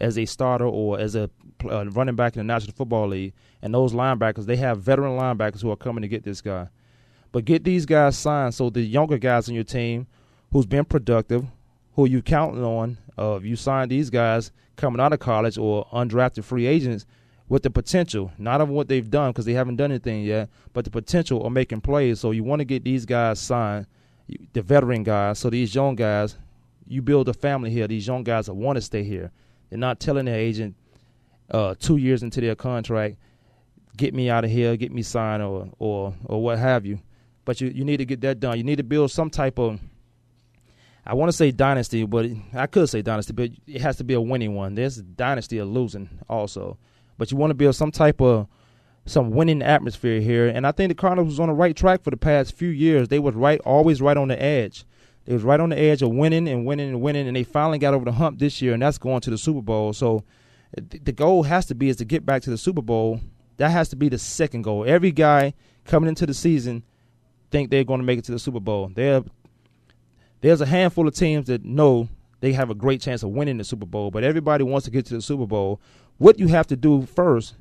[0.00, 1.30] as a starter or as a
[1.64, 3.32] uh, running back in the National Football League.
[3.62, 6.68] And those linebackers, they have veteran linebackers who are coming to get this guy.
[7.32, 10.06] But get these guys signed so the younger guys on your team
[10.52, 11.44] who's been productive,
[11.94, 16.44] who you counting on, uh, you sign these guys coming out of college or undrafted
[16.44, 17.06] free agents
[17.48, 20.84] with the potential, not of what they've done because they haven't done anything yet, but
[20.84, 22.20] the potential of making plays.
[22.20, 23.86] So you want to get these guys signed,
[24.52, 26.36] the veteran guys, so these young guys,
[26.88, 27.86] you build a family here.
[27.88, 29.32] These young guys that want to stay here.
[29.70, 30.76] They're not telling their agent
[31.50, 33.16] uh, two years into their contract,
[33.96, 37.00] get me out of here, get me signed, or or or what have you.
[37.44, 38.56] But you, you need to get that done.
[38.58, 39.78] You need to build some type of
[41.06, 44.14] I want to say dynasty, but I could say dynasty, but it has to be
[44.14, 44.74] a winning one.
[44.74, 46.78] There's dynasty of losing also.
[47.16, 48.48] But you want to build some type of
[49.06, 50.48] some winning atmosphere here.
[50.48, 53.06] And I think the Cardinals was on the right track for the past few years.
[53.06, 54.84] They was right always right on the edge.
[55.26, 57.78] They was right on the edge of winning and winning and winning, and they finally
[57.78, 59.92] got over the hump this year, and that's going to the Super Bowl.
[59.92, 60.24] So
[60.76, 63.20] the goal has to be is to get back to the Super Bowl.
[63.58, 64.84] That has to be the second goal.
[64.86, 66.82] Every guy coming into the season–
[67.50, 68.90] think they're going to make it to the Super Bowl.
[68.94, 69.22] There,
[70.40, 72.08] there's a handful of teams that know
[72.40, 75.06] they have a great chance of winning the Super Bowl, but everybody wants to get
[75.06, 75.80] to the Super Bowl.
[76.18, 77.54] What you have to do first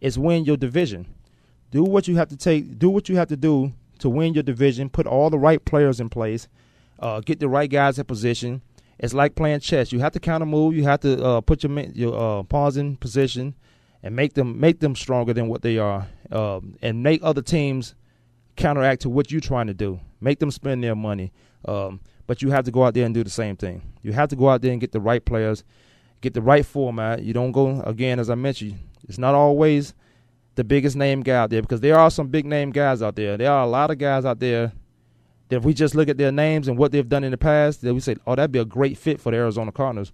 [0.00, 1.06] is win your division.
[1.70, 2.78] Do what you have to take.
[2.78, 4.90] Do what you have to do to win your division.
[4.90, 6.48] Put all the right players in place.
[7.02, 8.62] Uh, get the right guys in position.
[8.98, 9.92] It's like playing chess.
[9.92, 10.76] You have to counter move.
[10.76, 13.54] You have to uh, put your your uh, pawns in position
[14.02, 17.96] and make them make them stronger than what they are, um, and make other teams
[18.56, 19.98] counteract to what you're trying to do.
[20.20, 21.32] Make them spend their money.
[21.64, 23.82] Um, but you have to go out there and do the same thing.
[24.02, 25.64] You have to go out there and get the right players,
[26.20, 27.22] get the right format.
[27.22, 28.78] You don't go again, as I mentioned.
[29.08, 29.94] It's not always
[30.54, 33.36] the biggest name guy out there because there are some big name guys out there.
[33.36, 34.72] There are a lot of guys out there
[35.52, 37.94] if we just look at their names and what they've done in the past, that
[37.94, 40.12] we say, oh, that'd be a great fit for the Arizona Cardinals.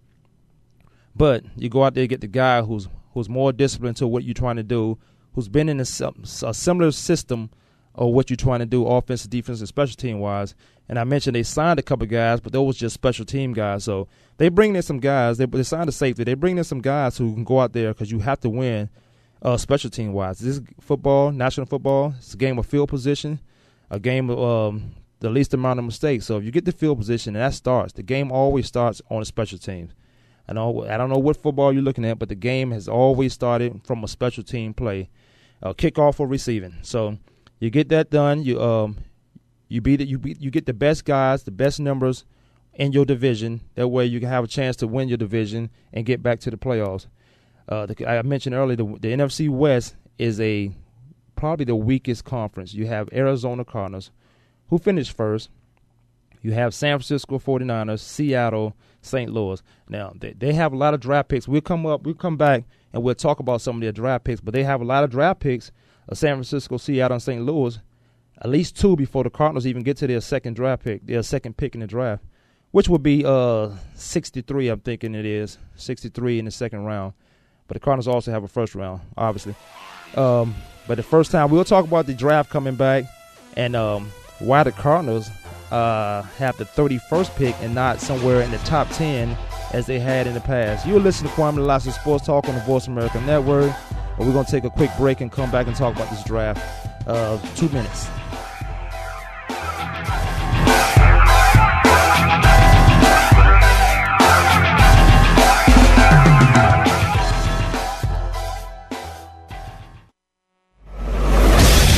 [1.15, 4.23] But you go out there and get the guy who's who's more disciplined to what
[4.25, 4.99] you're trying to do,
[5.35, 7.51] who's been in a, a similar system
[7.95, 10.55] or what you're trying to do offensive, and special team wise.
[10.89, 13.85] And I mentioned they signed a couple guys, but those was just special team guys.
[13.85, 15.37] So they bring in some guys.
[15.37, 16.23] They, they signed a safety.
[16.25, 18.89] They bring in some guys who can go out there because you have to win
[19.43, 20.39] uh, special team wise.
[20.39, 22.15] This is football, national football.
[22.19, 23.41] It's a game of field position,
[23.91, 26.27] a game of um, the least amount of mistakes.
[26.27, 29.21] So if you get the field position, and that starts, the game always starts on
[29.21, 29.93] the special teams.
[30.49, 33.33] I know I don't know what football you're looking at, but the game has always
[33.33, 35.11] started from a special team play,
[35.63, 36.75] uh, kickoff or receiving.
[36.83, 37.19] So
[37.61, 38.43] you get that done.
[38.43, 38.97] You um,
[39.69, 40.09] you beat it.
[40.09, 40.41] You beat.
[40.41, 42.25] You get the best guys, the best numbers
[42.75, 43.61] in your division.
[43.75, 46.51] That way, you can have a chance to win your division and get back to
[46.51, 47.07] the playoffs.
[47.69, 50.75] Uh, the, I mentioned earlier the, the NFC West is a
[51.37, 52.73] probably the weakest conference.
[52.73, 54.11] You have Arizona Cardinals,
[54.69, 55.51] who finished first.
[56.41, 59.31] You have San Francisco 49ers, Seattle, St.
[59.31, 59.63] Louis.
[59.89, 61.49] Now, they, they have a lot of draft picks.
[61.49, 64.41] We'll come up, we'll come back and we'll talk about some of their draft picks,
[64.41, 65.73] but they have a lot of draft picks
[66.15, 67.43] San Francisco, Seattle, and St.
[67.43, 67.79] Louis,
[68.41, 71.57] at least two before the Cardinals even get to their second draft pick, their second
[71.57, 72.25] pick in the draft,
[72.71, 74.69] which would be uh 63.
[74.69, 77.13] I'm thinking it is 63 in the second round.
[77.67, 79.55] But the Cardinals also have a first round, obviously.
[80.17, 80.55] Um,
[80.87, 83.05] but the first time we'll talk about the draft coming back
[83.57, 85.31] and um, why the Cardinals
[85.71, 89.37] uh, have the 31st pick and not somewhere in the top 10
[89.73, 90.87] as they had in the past.
[90.87, 93.73] You're listening to Kwamie Lassiter Sports Talk on the Voice America Network.
[94.17, 96.25] But we're going to take a quick break and come back and talk about this
[96.25, 96.61] draft.
[97.07, 98.09] Uh, two minutes.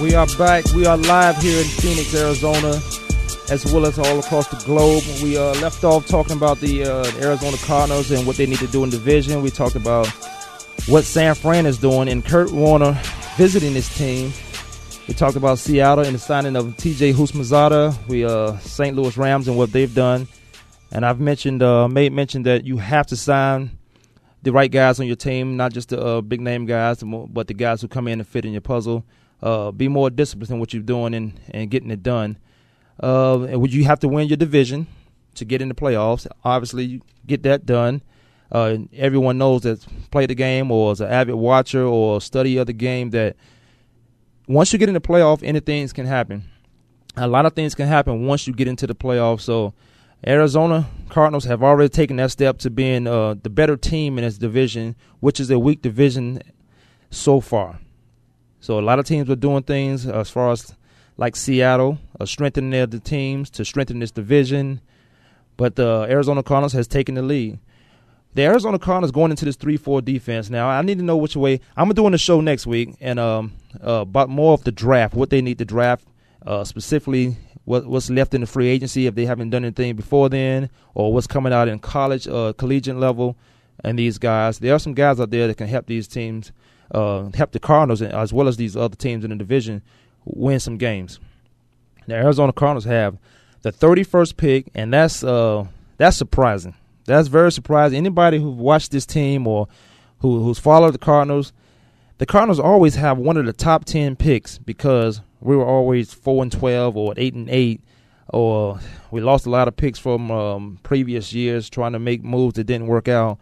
[0.00, 0.64] We are back.
[0.72, 2.80] We are live here in Phoenix, Arizona,
[3.50, 5.02] as well as all across the globe.
[5.22, 8.66] We uh, left off talking about the uh, Arizona Cardinals and what they need to
[8.66, 9.42] do in division.
[9.42, 10.06] We talked about
[10.86, 12.98] what San Fran is doing and Kurt Warner
[13.36, 14.32] visiting his team.
[15.08, 17.12] We talked about Seattle and the signing of T.J.
[17.12, 18.08] Houshmandzadeh.
[18.08, 18.96] We uh, St.
[18.96, 20.26] Louis Rams and what they've done.
[20.90, 23.78] And I've mentioned uh, made mention that you have to sign
[24.42, 27.54] the right guys on your team, not just the uh, big name guys, but the
[27.54, 29.04] guys who come in and fit in your puzzle
[29.42, 32.38] uh, be more disciplined in what you're doing and, and getting it done.
[33.02, 34.86] Uh, and would you have to win your division
[35.34, 36.26] to get in the playoffs?
[36.44, 38.02] Obviously, get that done.
[38.50, 42.66] Uh, everyone knows that play the game or is an avid watcher or study of
[42.66, 43.34] the game that
[44.46, 46.44] once you get in the playoff, anything can happen.
[47.16, 49.42] A lot of things can happen once you get into the playoffs.
[49.42, 49.74] So,
[50.26, 54.38] Arizona Cardinals have already taken that step to being uh, the better team in this
[54.38, 56.42] division, which is a weak division
[57.10, 57.80] so far.
[58.62, 60.76] So a lot of teams are doing things as far as
[61.16, 64.80] like Seattle, uh, strengthening their the teams to strengthen this division.
[65.56, 67.58] But the Arizona Cardinals has taken the lead.
[68.34, 70.68] The Arizona Cardinals going into this three-four defense now.
[70.68, 71.60] I need to know which way.
[71.76, 73.52] I'm doing the show next week and um,
[73.84, 76.06] uh, about more of the draft, what they need to draft,
[76.46, 80.28] uh, specifically what, what's left in the free agency if they haven't done anything before
[80.28, 83.36] then, or what's coming out in college, uh, collegiate level,
[83.82, 84.60] and these guys.
[84.60, 86.52] There are some guys out there that can help these teams
[86.92, 89.82] uh, help the Cardinals as well as these other teams in the division
[90.24, 91.18] win some games.
[92.06, 93.18] The Arizona Cardinals have
[93.62, 96.74] the 31st pick, and that's uh, that's surprising.
[97.04, 97.96] That's very surprising.
[97.96, 99.68] Anybody who watched this team or
[100.20, 101.52] who who's followed the Cardinals,
[102.18, 106.44] the Cardinals always have one of the top 10 picks because we were always 4
[106.44, 107.80] and 12 or 8 and 8
[108.28, 108.78] or
[109.10, 112.64] we lost a lot of picks from um, previous years trying to make moves that
[112.64, 113.38] didn't work out.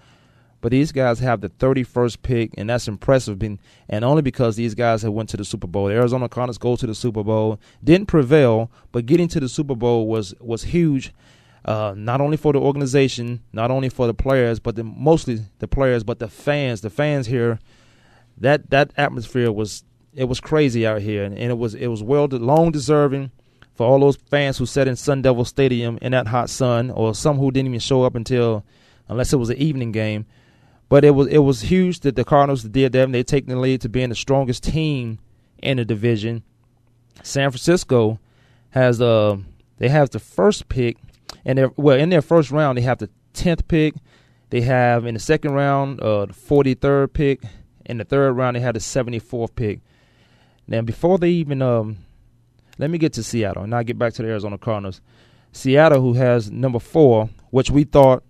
[0.61, 3.43] But these guys have the 31st pick, and that's impressive.
[3.43, 5.87] And only because these guys have went to the Super Bowl.
[5.87, 9.75] The Arizona Cardinals go to the Super Bowl, didn't prevail, but getting to the Super
[9.75, 11.13] Bowl was was huge.
[11.65, 15.69] Uh, not only for the organization, not only for the players, but the, mostly the
[15.69, 16.81] players, but the fans.
[16.81, 17.59] The fans here,
[18.39, 22.03] that that atmosphere was it was crazy out here, and, and it was it was
[22.03, 23.31] well long deserving
[23.75, 27.15] for all those fans who sat in Sun Devil Stadium in that hot sun, or
[27.15, 28.65] some who didn't even show up until
[29.09, 30.27] unless it was an evening game.
[30.91, 33.59] But it was it was huge that the Cardinals did that, and they taken the
[33.59, 35.21] lead to being the strongest team
[35.63, 36.43] in the division.
[37.23, 38.19] San Francisco
[38.71, 39.37] has uh
[39.79, 40.99] they have the first pick,
[41.45, 43.95] and well in their first round they have the tenth pick.
[44.51, 47.45] They have in the second round uh the forty third pick.
[47.87, 49.81] In the third round they had the seventy fourth pick.
[50.67, 51.99] Now before they even um
[52.79, 55.01] let me get to Seattle and I'll get back to the Arizona Cardinals.
[55.53, 58.25] Seattle, who has number four, which we thought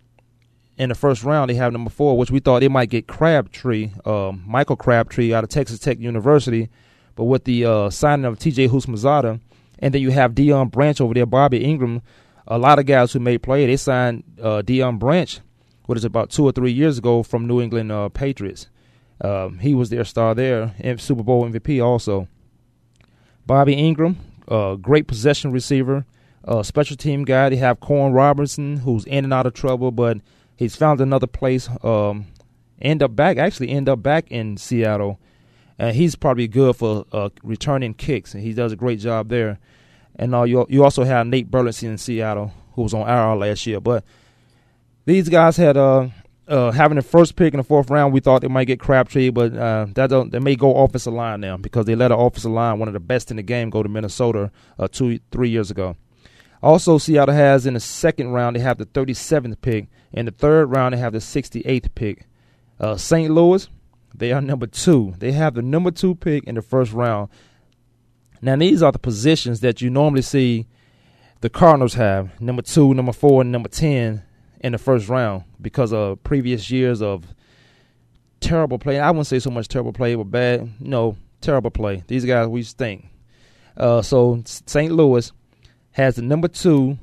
[0.81, 3.91] in the first round, they have number four, which we thought they might get Crabtree,
[4.07, 6.71] um, Michael Crabtree out of Texas Tech University.
[7.17, 8.69] But with the uh, signing of T.J.
[8.69, 9.41] Houshmandzadeh,
[9.81, 12.01] and then you have Deion Branch over there, Bobby Engram,
[12.47, 13.67] a lot of guys who made play.
[13.67, 15.41] They signed uh, Deion Branch,
[15.85, 18.69] what is about two or three years ago from New England uh, Patriots.
[19.21, 22.27] Um, he was their star there, and Super Bowl MVP also.
[23.45, 24.17] Bobby Engram,
[24.49, 26.07] uh, great possession receiver,
[26.63, 27.51] special team guy.
[27.51, 30.17] They have Koren Robinson, who's in and out of trouble, but–
[30.61, 31.69] he's found another place.
[31.83, 32.27] Um,
[32.81, 35.19] end up back actually end up back in Seattle,
[35.79, 39.59] and he's probably good for uh, returning kicks, and he does a great job there.
[40.15, 43.67] And uh, you you also have Nate Burleson in Seattle, who was on IR last
[43.67, 43.81] year.
[43.81, 44.05] But
[45.07, 46.09] these guys had uh,
[46.47, 48.13] uh, having the first pick in the fourth round.
[48.13, 51.41] We thought they might get Crabtree, but uh, that don't, they may go offensive line
[51.41, 53.83] now because they let an offensive line, one of the best in the game, go
[53.83, 55.97] to Minnesota uh, two three years ago.
[56.63, 59.89] Also, Seattle has in the second round they have the 37th pick.
[60.13, 62.27] In the third round they have the 68th pick.
[62.79, 63.31] Uh, St.
[63.31, 63.69] Louis,
[64.15, 65.15] they are number two.
[65.19, 67.29] They have the number two pick in the first round.
[68.43, 70.67] Now these are the positions that you normally see
[71.41, 74.23] the Cardinals have number two, number four, and number ten
[74.61, 77.35] in the first round because of previous years of
[78.41, 78.99] terrible play.
[78.99, 80.71] I wouldn't say so much terrible play, but bad.
[80.81, 82.03] No, terrible play.
[82.07, 83.07] These guys we stink.
[83.77, 84.93] Uh, so St.
[84.93, 85.33] Louis
[85.93, 86.99] has the number two.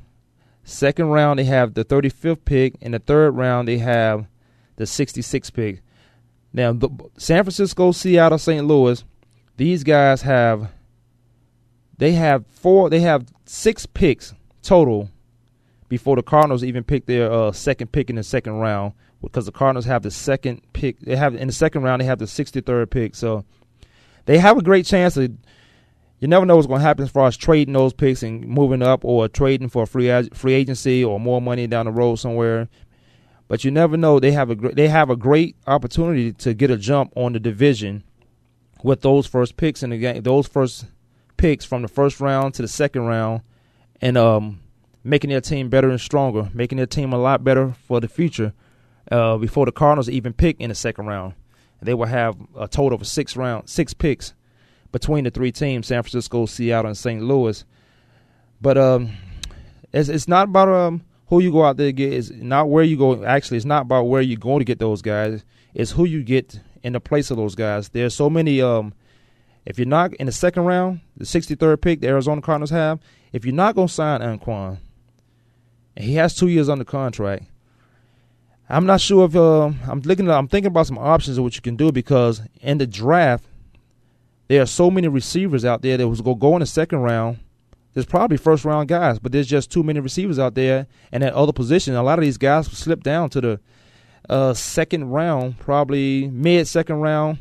[0.64, 2.74] Second round they have the 35th pick.
[2.80, 4.26] In the third round they have
[4.76, 5.82] the 66th pick.
[6.52, 8.66] Now the, San Francisco, Seattle, St.
[8.66, 9.04] Louis,
[9.56, 10.70] these guys have
[11.98, 12.88] they have four.
[12.88, 15.10] They have six picks total
[15.88, 19.52] before the Cardinals even pick their uh, second pick in the second round because the
[19.52, 21.00] Cardinals have the second pick.
[21.00, 23.44] They have in the second round they have the 63rd pick, so
[24.26, 25.30] they have a great chance of.
[26.20, 28.82] You never know what's going to happen as far as trading those picks and moving
[28.82, 32.68] up, or trading for free free agency or more money down the road somewhere.
[33.46, 34.18] But you never know.
[34.18, 38.02] They have a they have a great opportunity to get a jump on the division
[38.82, 40.22] with those first picks in the game.
[40.22, 40.86] Those first
[41.36, 43.42] picks from the first round to the second round,
[44.00, 44.60] and um,
[45.04, 48.52] making their team better and stronger, making their team a lot better for the future.
[49.10, 51.32] Uh, before the Cardinals even pick in the second round,
[51.80, 54.34] they will have a total of six round, six picks
[54.92, 57.22] between the three teams: San Francisco, Seattle, and St.
[57.22, 57.64] Louis.
[58.60, 59.10] But um,
[59.92, 62.12] it's it's not about um who you go out there to get.
[62.12, 63.24] It's not where you go.
[63.24, 65.44] Actually, it's not about where you're going to get those guys.
[65.74, 67.88] It's who you get in the place of those guys.
[67.90, 68.94] There's so many um
[69.68, 73.00] if you're not in the second round, the 63rd pick the Arizona Cardinals have,
[73.32, 74.78] if you're not going to sign Anquan,
[75.94, 77.44] and he has two years under contract,
[78.70, 80.30] I'm not sure if uh, I'm looking.
[80.30, 83.44] I'm thinking about some options of what you can do because in the draft,
[84.48, 86.98] there are so many receivers out there that was going to go in the second
[87.00, 87.38] round.
[87.94, 91.32] There's probably first round guys, but there's just too many receivers out there, and at
[91.34, 93.60] other positions, a lot of these guys slip down to the
[94.28, 97.38] uh, second round, probably mid second round,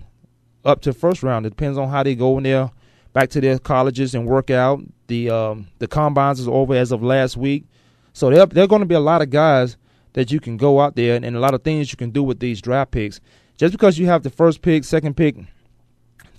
[0.66, 1.46] up to first round.
[1.46, 2.72] It depends on how they go in there
[3.14, 4.82] back to their colleges and work out.
[5.08, 7.66] The um, the combines is over as of last week,
[8.14, 9.78] so there there are going to be a lot of guys
[10.14, 12.24] that you can go out there and, and a lot of things you can do
[12.24, 13.20] with these draft picks.
[13.58, 15.36] Just because you have the first pick, second pick,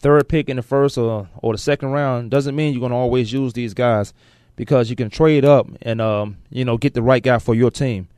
[0.00, 2.96] third pick in the first or or the second round doesn't mean you're going to
[2.96, 4.12] always use these guys
[4.56, 7.70] because you can trade up and um, you know get the right guy for your
[7.70, 8.08] team.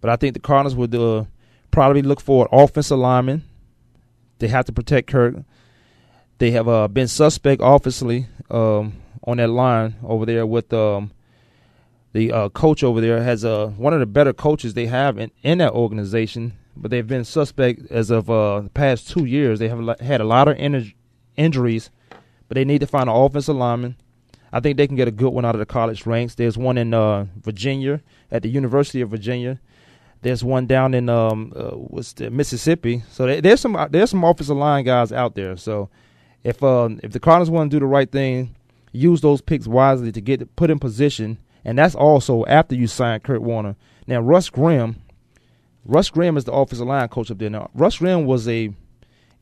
[0.00, 1.24] But I think the Cardinals would uh,
[1.70, 3.42] probably look for an offensive lineman
[4.38, 5.36] they have to protect Kirk.
[6.38, 11.10] They have uh, been suspect, obviously, um, on that line over there with um,
[12.12, 15.30] the uh, coach over there has uh, one of the better coaches they have in,
[15.42, 16.52] in that organization.
[16.76, 19.58] But they've been suspect as of uh, the past two years.
[19.58, 20.92] They have had a lot of in-
[21.36, 21.90] injuries,
[22.48, 23.96] but they need to find an offensive lineman.
[24.52, 26.36] I think they can get a good one out of the college ranks.
[26.36, 29.60] There's one in uh, Virginia at the University of Virginia
[30.22, 33.02] there's one down in um uh, what's the, Mississippi.
[33.10, 35.56] So there's some there's some offensive line guys out there.
[35.56, 35.88] So
[36.42, 38.54] if um if the Cardinals want to do the right thing,
[38.92, 43.20] use those picks wisely to get put in position, and that's also after you sign
[43.20, 43.76] Kurt Warner.
[44.06, 44.96] Now Russ Grimm,
[45.84, 47.50] Russ Grimm is the offensive line coach up there.
[47.50, 48.72] Now Russ Grimm was a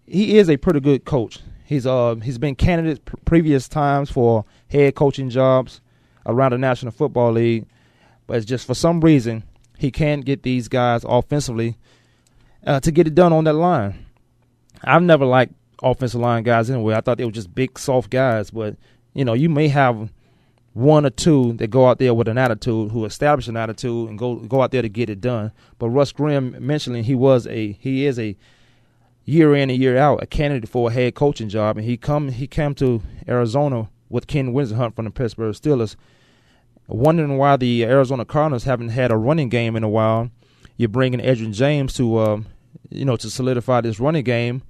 [0.06, 1.38] he is a pretty good coach.
[1.64, 5.80] He's uh he's been candidate pr- previous times for head coaching jobs
[6.26, 7.66] around the National Football League,
[8.26, 9.42] but it's just for some reason
[9.78, 11.76] he can't get these guys offensively
[12.66, 14.06] uh, to get it done on that line.
[14.82, 16.94] I've never liked offensive line guys anyway.
[16.94, 18.50] I thought they were just big, soft guys.
[18.50, 18.76] But
[19.14, 20.10] you know, you may have
[20.72, 24.18] one or two that go out there with an attitude, who establish an attitude and
[24.18, 25.52] go go out there to get it done.
[25.78, 28.36] But Russ Grimm mentioning he was a he is a
[29.24, 32.28] year in and year out a candidate for a head coaching job, and he come
[32.28, 35.96] he came to Arizona with Ken Whisenhunt from the Pittsburgh Steelers
[36.86, 40.30] wondering why the Arizona Cardinals haven't had a running game in a while.
[40.76, 42.40] You're bringing Edgerrin James to, uh,
[42.90, 44.62] you know, to solidify this running game.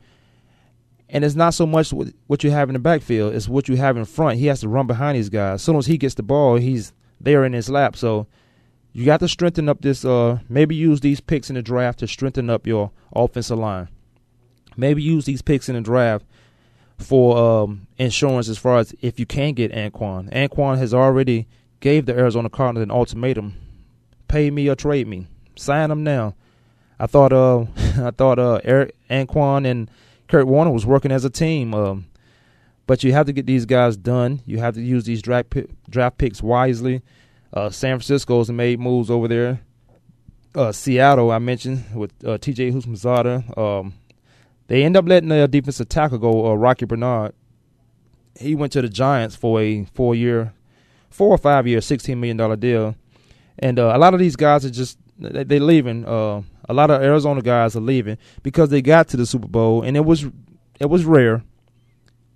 [1.08, 3.96] And it's not so much what you have in the backfield; it's what you have
[3.96, 4.38] in front.
[4.38, 5.56] He has to run behind these guys.
[5.56, 7.94] As soon as he gets the ball, he's there in his lap.
[7.94, 8.26] So
[8.92, 10.04] you got to strengthen up this.
[10.04, 13.88] Uh, maybe use these picks in the draft to strengthen up your offensive line.
[14.76, 16.24] Maybe use these picks in the draft
[16.98, 20.32] for um, insurance as far as if you can get Anquan.
[20.32, 21.46] Anquan has already
[21.80, 23.54] gave the Arizona Cardinals an ultimatum:
[24.28, 25.26] pay me or trade me.
[25.56, 26.34] Sign them now.
[26.98, 27.60] I thought uh
[28.00, 29.90] I thought uh Eric Anquan and
[30.28, 31.74] Kurt Warner was working as a team.
[31.74, 32.06] Um,
[32.86, 34.42] but you have to get these guys done.
[34.46, 37.02] You have to use these draft pick, draft picks wisely.
[37.52, 39.60] Uh, San Francisco's made moves over there.
[40.54, 42.72] Uh, Seattle, I mentioned with uh, T.J.
[42.72, 43.56] Houshmandzadeh.
[43.56, 43.94] Um,
[44.66, 46.50] they end up letting their defensive tackle go.
[46.50, 47.34] Uh, Rocky Bernard.
[48.38, 50.52] He went to the Giants for a four-year
[51.14, 52.96] four or five year, sixteen million dollar deal,
[53.58, 56.04] and uh, a lot of these guys are just they, they leaving.
[56.04, 59.82] Uh, a lot of Arizona guys are leaving because they got to the Super Bowl,
[59.82, 60.26] and it was
[60.80, 61.42] it was rare.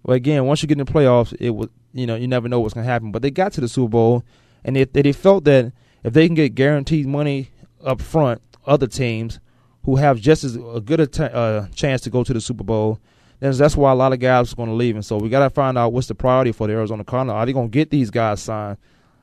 [0.05, 2.61] But again, once you get in the playoffs, it was you know you never know
[2.61, 3.11] what's going to happen.
[3.11, 4.25] But they got to the Super Bowl,
[4.65, 5.73] and they, they felt that
[6.05, 7.51] if they can get guaranteed money
[7.85, 9.41] up front, other teams
[9.89, 12.63] who have just as a good a t- uh, chance to go to the Super
[12.63, 13.01] Bowl.
[13.41, 14.95] Then that's why a lot of guys are going to leave.
[14.97, 17.37] And so we got to find out what's the priority for the Arizona Cardinals.
[17.37, 18.77] Are they going to get these guys signed?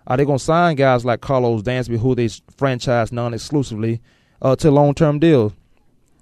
[0.08, 4.02] Are they going to sign guys like Karlos Dansby, who they franchise non-exclusively,
[4.42, 5.54] uh, to long-term deals?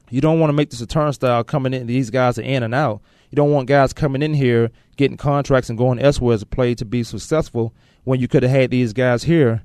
[0.09, 1.87] You don't want to make this a turnstile coming in.
[1.87, 3.01] These guys are in and out.
[3.29, 6.75] You don't want guys coming in here getting contracts and going elsewhere as a play
[6.75, 7.73] to be successful
[8.03, 9.63] when you could have had these guys here.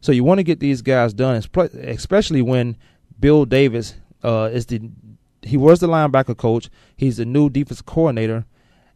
[0.00, 1.42] So you want to get these guys done,
[1.82, 2.76] especially when
[3.18, 4.90] Bill Davis uh, is the
[5.42, 6.68] he was the linebacker coach.
[6.96, 8.44] He's the new defensive coordinator,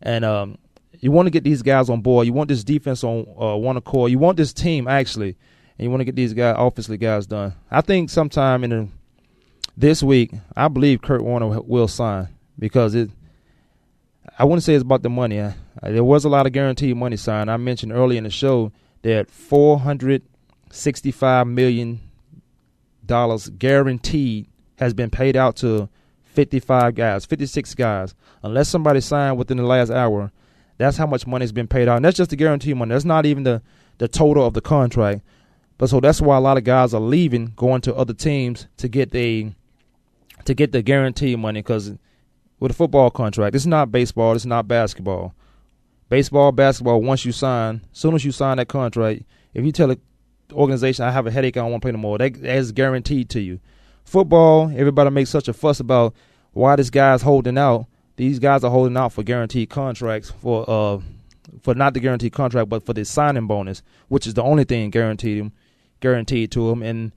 [0.02, 0.58] and um,
[1.00, 2.26] you want to get these guys on board.
[2.26, 4.10] You want this defense on uh, one accord.
[4.10, 5.36] You want this team actually,
[5.78, 7.54] and you want to get these guys, offensively guys, done.
[7.70, 8.88] I think sometime in the,
[9.76, 13.10] this week, I believe Kurt Warner will sign because it.
[14.38, 15.38] I wouldn't say it's about the money.
[15.38, 15.52] Uh,
[15.82, 17.50] there was a lot of guaranteed money signed.
[17.50, 18.72] I mentioned earlier in the show
[19.02, 20.22] that four hundred
[20.70, 22.00] sixty-five million
[23.04, 25.88] dollars guaranteed has been paid out to
[26.24, 28.14] 55 guys, 56 guys.
[28.42, 30.32] Unless somebody signed within the last hour,
[30.78, 31.96] that's how much money has been paid out.
[31.96, 32.92] And that's just the guarantee money.
[32.92, 33.62] That's not even the,
[33.98, 35.22] the total of the contract.
[35.78, 38.88] But so that's why a lot of guys are leaving, going to other teams to
[38.88, 39.52] get the
[40.44, 41.60] to get the guarantee money.
[41.60, 41.92] Because
[42.60, 45.34] with a football contract, it's not baseball, it's not basketball.
[46.08, 47.00] Baseball, basketball.
[47.02, 49.22] Once you sign, as soon as you sign that contract,
[49.52, 49.98] if you tell the
[50.52, 53.28] organization, "I have a headache, I don't want to play no more," that is guaranteed
[53.30, 53.58] to you.
[54.04, 56.14] Football, everybody makes such a fuss about
[56.52, 57.86] why this guy's holding out.
[58.16, 61.00] These guys are holding out for guaranteed contracts for uh
[61.62, 64.90] for not the guaranteed contract, but for the signing bonus, which is the only thing
[64.90, 65.52] guaranteed him,
[66.00, 67.12] guaranteed to them, and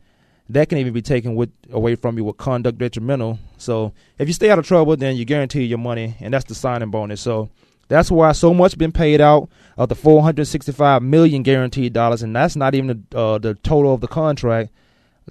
[0.49, 3.39] that can even be taken with away from you with conduct detrimental.
[3.57, 6.55] So if you stay out of trouble, then you guarantee your money, and that's the
[6.55, 7.21] signing bonus.
[7.21, 7.49] So
[7.89, 12.55] that's why so much been paid out of the 465 million guaranteed dollars, and that's
[12.55, 14.71] not even the uh, the total of the contract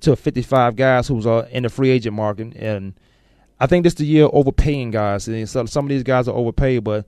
[0.00, 2.94] to 55 guys who's uh, in the free agent market, and
[3.58, 5.28] I think this is the year overpaying guys.
[5.28, 7.06] And so some of these guys are overpaid, but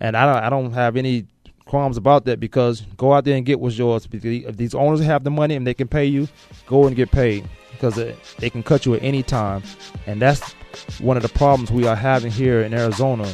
[0.00, 1.26] and I don't I don't have any
[1.66, 4.08] qualms about that because go out there and get what's yours.
[4.10, 6.28] If these owners have the money and they can pay you,
[6.66, 9.62] go and get paid because they can cut you at any time,
[10.06, 10.52] and that's
[11.00, 13.24] one of the problems we are having here in Arizona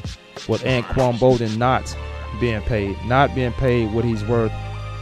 [0.49, 1.97] with Anquan Boldin not
[2.41, 4.53] being paid, not being paid what he's worth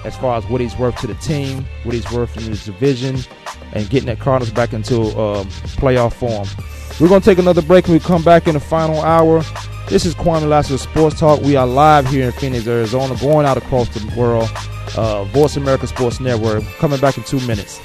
[0.05, 3.17] as far as what he's worth to the team, what he's worth in his division,
[3.73, 5.47] and getting that Cardinals back into um,
[5.79, 6.47] playoff form.
[7.01, 9.43] We're going to take another break we come back in the final hour.
[9.89, 11.41] This is Kwamie Lassiter Sports Talk.
[11.41, 14.49] We are live here in Phoenix, Arizona, going out across the world.
[14.97, 16.65] Uh, Voice America Sports Network.
[16.79, 17.81] Coming back in two minutes.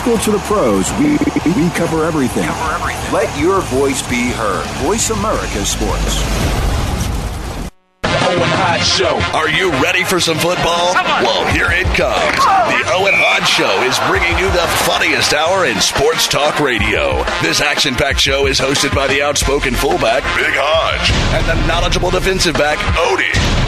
[0.00, 1.12] School to the pros, we,
[1.52, 2.44] we cover everything.
[2.44, 3.12] cover everything.
[3.12, 4.64] Let your voice be heard.
[4.80, 6.24] Voice America Sports.
[8.04, 9.20] Owen Hodge Show.
[9.36, 10.94] Are you ready for some football?
[10.94, 12.40] Well, here it comes.
[12.72, 17.22] The Owen Hodge Show is bringing you the funniest hour in sports talk radio.
[17.42, 22.10] This action packed show is hosted by the outspoken fullback, Big Hodge, and the knowledgeable
[22.10, 23.59] defensive back, Odie.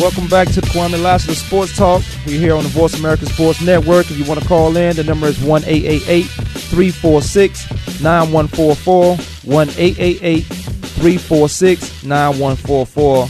[0.00, 2.04] Welcome back to the Kwamie Lassiter Sports Talk.
[2.24, 4.08] We're here on the Voice America Sports Network.
[4.08, 9.16] If you want to call in, the number is 1 346 9144.
[9.16, 13.26] 1 346 9144.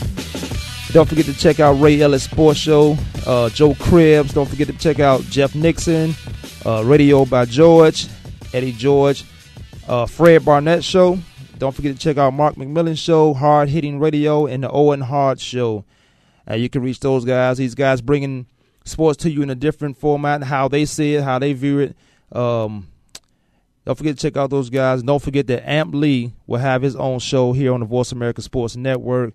[0.93, 2.95] Don't forget to check out Ray Ellis Sports Show,
[3.25, 4.35] uh, Joe Cribbs.
[4.35, 6.13] Don't forget to check out Jeff Nixon,
[6.67, 8.05] uh, Radio by George,
[8.53, 9.23] Eddie George,
[9.87, 11.17] uh, Fred Barnett Show.
[11.57, 15.41] Don't forget to check out Mark McMillan Show, Hard Hitting Radio, and the Owen Hard
[15.41, 15.83] Show.
[16.49, 17.57] Uh, you can reach those guys.
[17.57, 18.47] These guys bringing
[18.83, 21.95] sports to you in a different format, how they see it, how they view it.
[22.31, 22.87] Um,
[23.85, 25.03] don't forget to check out those guys.
[25.03, 28.41] Don't forget that Amp Lee will have his own show here on the Voice America
[28.41, 29.33] Sports Network.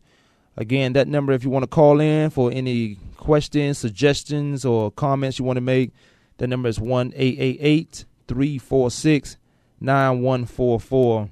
[0.57, 5.39] Again, that number, if you want to call in for any questions, suggestions, or comments
[5.39, 5.91] you want to make,
[6.39, 9.37] that number is 1 346
[9.81, 11.31] 9144.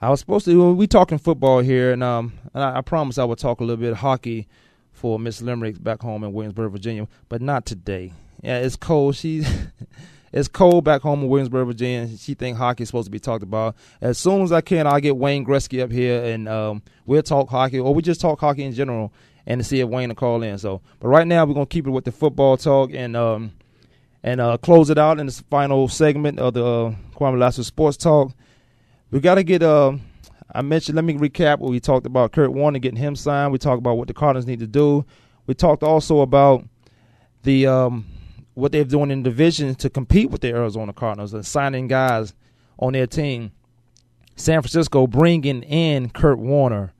[0.00, 0.72] I was supposed to.
[0.74, 3.82] We talking football here, and um, and I, I promised I would talk a little
[3.82, 4.46] bit hockey
[4.92, 8.12] for Miss Limerick back home in Williamsburg, Virginia, but not today.
[8.42, 9.16] Yeah, it's cold.
[9.16, 9.48] She's
[10.34, 12.14] it's cold back home in Williamsburg, Virginia.
[12.18, 13.74] She think hockey is supposed to be talked about.
[14.02, 17.48] As soon as I can, I'll get Wayne Gretzky up here, and um, we'll talk
[17.48, 19.14] hockey, or we just talk hockey in general,
[19.46, 20.58] and to see if Wayne will call in.
[20.58, 23.52] So, but right now we're gonna keep it with the football talk, and um,
[24.22, 27.96] and uh, close it out in this final segment of the uh, Kwamie Lassiter Sports
[27.96, 28.32] Talk
[29.10, 29.62] we got to get.
[29.62, 29.92] Uh,
[30.52, 30.96] I mentioned.
[30.96, 32.32] Let me recap what we talked about.
[32.32, 33.52] Kurt Warner getting him signed.
[33.52, 35.04] We talked about what the Cardinals need to do.
[35.46, 36.64] We talked also about
[37.42, 38.06] the um,
[38.54, 42.34] what they're doing in the division to compete with the Arizona Cardinals and signing guys
[42.78, 43.52] on their team.
[44.34, 46.92] San Francisco bringing in Kurt Warner,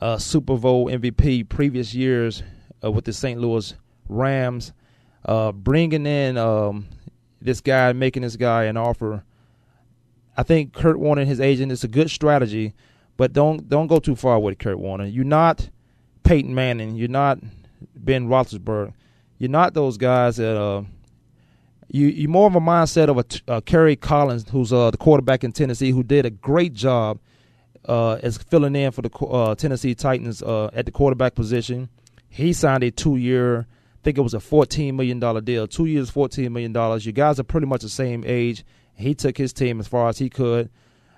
[0.00, 2.42] uh, Super Bowl MVP previous years
[2.84, 3.40] uh, with the St.
[3.40, 3.74] Louis
[4.08, 4.72] Rams,
[5.24, 6.86] uh, bringing in um,
[7.40, 9.24] this guy, making this guy an offer
[10.36, 12.74] I think Kurt Warner and his agent is a good strategy,
[13.16, 15.04] but don't don't go too far with Kurt Warner.
[15.04, 15.68] You're not
[16.24, 16.96] Peyton Manning.
[16.96, 17.38] You're not
[17.94, 18.92] Ben Roethlisberger.
[19.38, 20.82] You're not those guys that uh,
[21.88, 25.44] you you're more of a mindset of a, a Kerry Collins, who's uh, the quarterback
[25.44, 27.18] in Tennessee, who did a great job
[27.86, 31.88] uh, as filling in for the uh, Tennessee Titans uh, at the quarterback position.
[32.28, 35.66] He signed a two-year, I think it was a $14 million deal.
[35.66, 37.00] Two years, $14 million.
[37.00, 38.64] You guys are pretty much the same age.
[39.02, 40.70] He took his team as far as he could,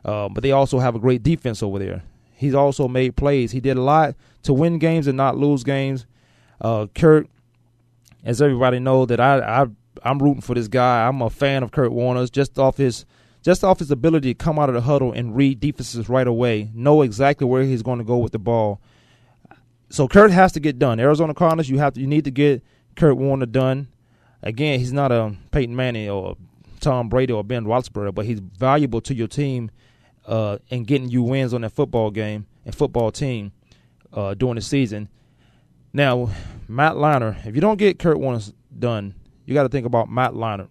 [0.04, 2.02] uh, but they also have a great defense over there.
[2.36, 3.52] He's also made plays.
[3.52, 6.06] He did a lot to win games and not lose games.
[6.60, 7.28] Uh, Kurt,
[8.24, 9.66] as everybody knows, that I, I
[10.02, 11.06] I'm rooting for this guy.
[11.06, 13.04] I'm a fan of Kurt Warner's just off his
[13.42, 16.70] just off his ability to come out of the huddle and read defenses right away,
[16.74, 18.80] know exactly where he's going to go with the ball.
[19.90, 20.98] So Kurt has to get done.
[20.98, 22.62] Arizona Cardinals, you have to you need to get
[22.96, 23.88] Kurt Warner done.
[24.42, 26.36] Again, he's not a Peyton Manning or
[26.84, 29.70] Tom Brady or Ben Roethlisberger, but he's valuable to your team
[30.26, 33.52] uh, in getting you wins on that football game and football team
[34.12, 35.08] uh, during the season.
[35.92, 36.30] Now,
[36.68, 38.40] Matt Leinart, if you don't get Kurt Warner
[38.78, 39.14] done,
[39.46, 40.68] you got to think about Matt Leinart.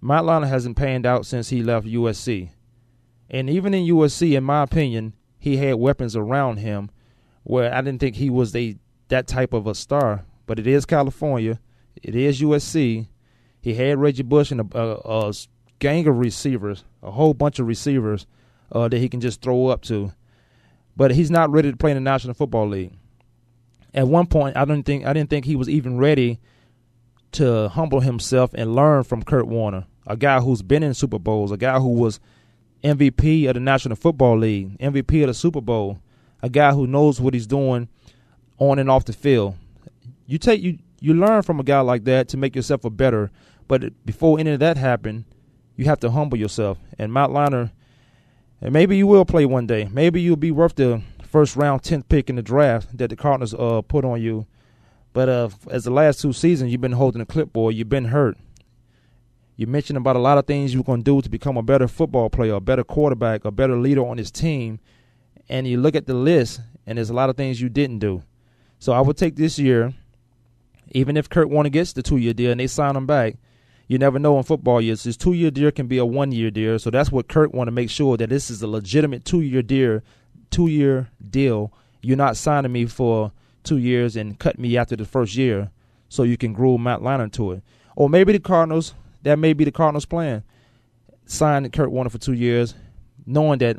[0.00, 2.50] Matt Leinart hasn't panned out since he left USC.
[3.30, 6.90] And even in USC, in my opinion, he had weapons around him
[7.44, 8.76] where I didn't think he was a
[9.08, 10.24] that type of a star.
[10.46, 11.60] But it is California.
[12.02, 13.08] It is USC.
[13.60, 15.32] He had Reggie Bush and a, a, a
[15.78, 18.26] gang of receivers, a whole bunch of receivers
[18.72, 20.12] uh, that he can just throw up to.
[20.96, 22.92] But he's not ready to play in the National Football League.
[23.94, 26.38] At one point, I didn't think I didn't think he was even ready
[27.32, 31.52] to humble himself and learn from Kurt Warner, a guy who's been in Super Bowls,
[31.52, 32.20] a guy who was
[32.82, 35.98] MVP of the National Football League, MVP of the Super Bowl,
[36.42, 37.88] a guy who knows what he's doing
[38.58, 39.54] on and off the field.
[40.26, 43.30] You take you you learn from a guy like that to make yourself a better.
[43.68, 45.24] But before any of that happened,
[45.76, 46.78] you have to humble yourself.
[46.98, 47.70] And Matt Leinart,
[48.60, 49.88] and maybe you will play one day.
[49.92, 53.54] Maybe you'll be worth the first round, tenth pick in the draft that the Cardinals
[53.54, 54.46] uh, put on you.
[55.12, 57.74] But uh, as the last two seasons, you've been holding a clipboard.
[57.74, 58.36] You've been hurt.
[59.56, 61.88] You mentioned about a lot of things you're going to do to become a better
[61.88, 64.80] football player, a better quarterback, a better leader on this team.
[65.48, 68.22] And you look at the list, and there's a lot of things you didn't do.
[68.78, 69.92] So I would take this year,
[70.92, 73.36] even if Kurt Warner gets the two year deal and they sign him back,
[73.88, 75.02] you never know in football years.
[75.02, 76.78] This two year deal can be a one year deal.
[76.78, 79.62] So that's what Kurt want to make sure that this is a legitimate two year
[79.62, 80.02] deal.
[80.50, 81.72] Two year deal.
[82.02, 83.32] You're not signing me for
[83.64, 85.70] two years and cut me after the first year,
[86.08, 87.62] so you can grow Matt Leinart to it.
[87.96, 90.44] Or maybe the Cardinals that may be the Cardinals' plan.
[91.26, 92.74] Sign Kurt Warner for two years,
[93.26, 93.76] knowing that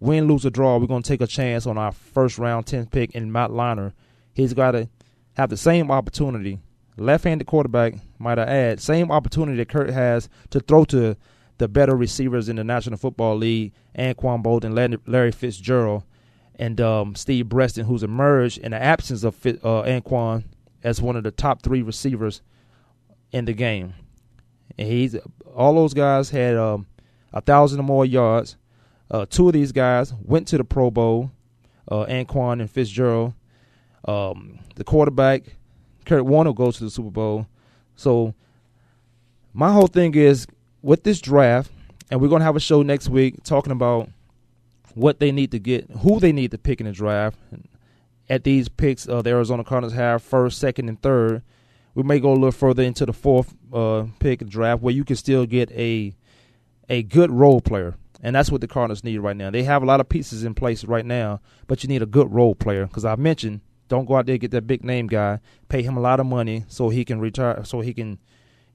[0.00, 2.90] win, lose, or draw, we're going to take a chance on our first round 10th
[2.90, 3.92] pick in Matt Leinart.
[4.32, 4.88] He's got to
[5.34, 6.58] have the same opportunity.
[7.00, 11.16] Left-handed quarterback, might I add, same opportunity that Kurt has to throw to
[11.58, 16.04] the better receivers in the National Football League, Anquan Boldin, Larry Fitzgerald,
[16.56, 20.44] and um, Steve Breaston, who's emerged in the absence of uh, Anquan
[20.82, 22.42] as one of the top three receivers
[23.32, 23.94] in the game
[24.80, 25.16] and he's
[25.54, 26.86] all those guys had um,
[27.32, 28.56] a thousand or more yards.
[29.10, 31.30] Uh, two of these guys went to the Pro Bowl,
[31.88, 33.34] uh, Anquan and Fitzgerald.
[34.06, 35.56] Um, the quarterback,
[36.04, 37.46] Kurt Warner, goes to the Super Bowl.
[37.96, 38.34] So
[39.52, 40.46] my whole thing is
[40.82, 41.70] with this draft,
[42.10, 44.08] and we're gonna have a show next week talking about
[44.94, 47.38] what they need to get, who they need to pick in the draft.
[48.28, 51.42] At these picks, uh, the Arizona Cardinals have first, second, and third
[51.94, 55.16] we may go a little further into the fourth uh, pick draft where you can
[55.16, 56.14] still get a
[56.88, 57.94] a good role player.
[58.22, 59.50] And that's what the Cardinals need right now.
[59.50, 62.30] They have a lot of pieces in place right now, but you need a good
[62.32, 62.86] role player.
[62.86, 66.00] Because I mentioned, don't go out there get that big name guy, pay him a
[66.00, 68.18] lot of money so he can retire, so he can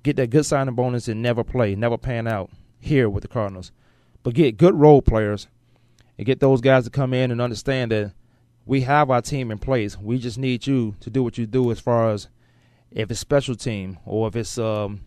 [0.03, 3.71] get that good signing bonus and never play, never pan out here with the Cardinals.
[4.23, 5.47] But get good role players
[6.17, 8.11] and get those guys to come in and understand that
[8.65, 9.97] we have our team in place.
[9.97, 12.27] We just need you to do what you do as far as
[12.91, 14.99] if it's special team or if it's um,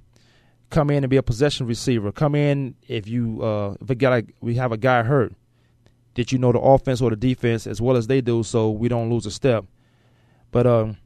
[0.71, 2.13] come in and be a possession receiver.
[2.13, 5.35] Come in if you uh, if a guy we have a guy hurt,
[6.15, 8.89] that you know the offense or the defense as well as they do, so we
[8.89, 9.67] don't lose a step.
[10.51, 10.97] But um,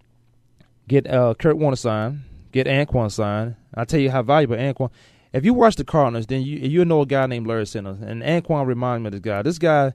[0.88, 2.22] get uh, Kurt Warner signed,
[2.52, 3.56] get Anquan signed.
[3.74, 4.90] I'll tell you how valuable Anquan.
[5.32, 8.22] If you watch the Cardinals, then you you know a guy named Larry Centers, and
[8.22, 9.42] Anquan reminds me of this guy.
[9.42, 9.92] This guy,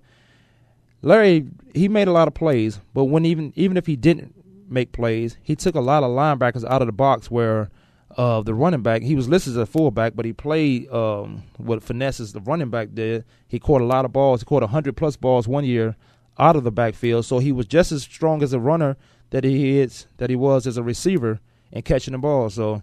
[1.02, 4.34] Larry, he made a lot of plays, but when even even if he didn't
[4.70, 5.38] make plays.
[5.42, 7.70] He took a lot of linebackers out of the box where
[8.18, 11.84] uh, the running back, he was listed as a fullback, but he played um, what
[11.84, 13.24] finesse as the running back did.
[13.48, 14.42] He caught a lot of balls.
[14.42, 15.96] He caught 100 plus balls one year
[16.40, 17.26] out of the backfield.
[17.26, 18.98] So he was just as strong as a runner
[19.30, 21.40] that he is that he was as a receiver
[21.72, 22.50] and catching the ball.
[22.50, 22.82] So,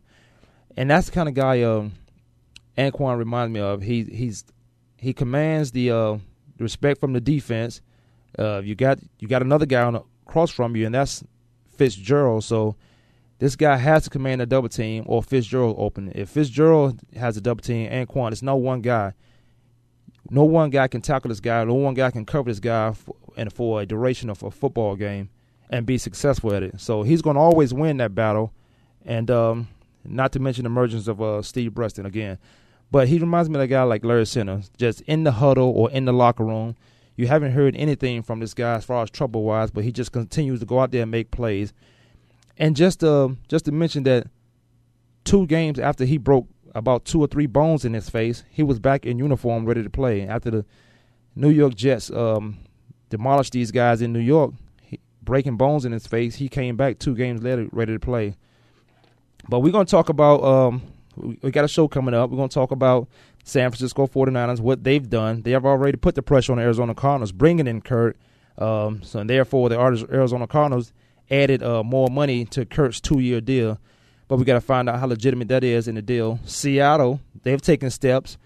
[0.77, 1.93] and that's the kind of guy um,
[2.77, 3.83] Anquan reminds me of.
[3.83, 4.45] He he's
[4.97, 6.19] he commands the uh,
[6.59, 7.81] respect from the defense.
[8.39, 11.25] Uh, you got you got another guy on across from you, and that's
[11.77, 12.45] Fitzgerald.
[12.45, 12.77] So
[13.39, 16.13] this guy has to command a double team or Fitzgerald open.
[16.15, 19.15] If Fitzgerald has a double team and Quan, it's no one guy.
[20.31, 21.63] No one guy can tackle this guy.
[21.65, 24.97] No one guy can cover this guy for, and for a duration of a football
[24.97, 25.29] game
[25.75, 26.81] and be successful at it.
[26.81, 28.53] So he's going to always win that battle.
[29.05, 29.69] And um,
[30.05, 32.39] not to mention the emergence of uh, Steve Breaston again.
[32.91, 35.91] But he reminds me of a guy like Larry Centers, just in the huddle or
[35.91, 36.77] in the locker room–
[37.17, 40.13] you haven't heard anything from this guy as far as trouble wise, but he just
[40.13, 41.73] continues to go out there and make plays.
[42.57, 44.27] And just uh, just to mention that
[45.25, 48.79] two games after he broke about two or three bones in his face, he was
[48.79, 50.27] back in uniform, ready to play.
[50.27, 50.65] After the
[51.37, 52.59] New York Jets um,
[53.11, 54.53] demolished these guys in New York,
[55.25, 58.37] breaking bones in his face, he came back two games later, ready to play.
[59.49, 60.83] But we're gonna talk about um,
[61.17, 62.31] we got a show coming up.
[62.31, 63.09] We're gonna talk about
[63.45, 65.43] San Francisco 49ers, what they've done.
[65.43, 68.17] They have already put the pressure on the Arizona Cardinals, bringing in Kurt.
[68.57, 70.93] Um, so and therefore, the Arizona Cardinals
[71.31, 73.79] added uh, more money to Kurt's two-year deal.
[74.29, 76.39] But we got to find out how legitimate that is in the deal.
[76.47, 78.39] Seattle, they've taken steps.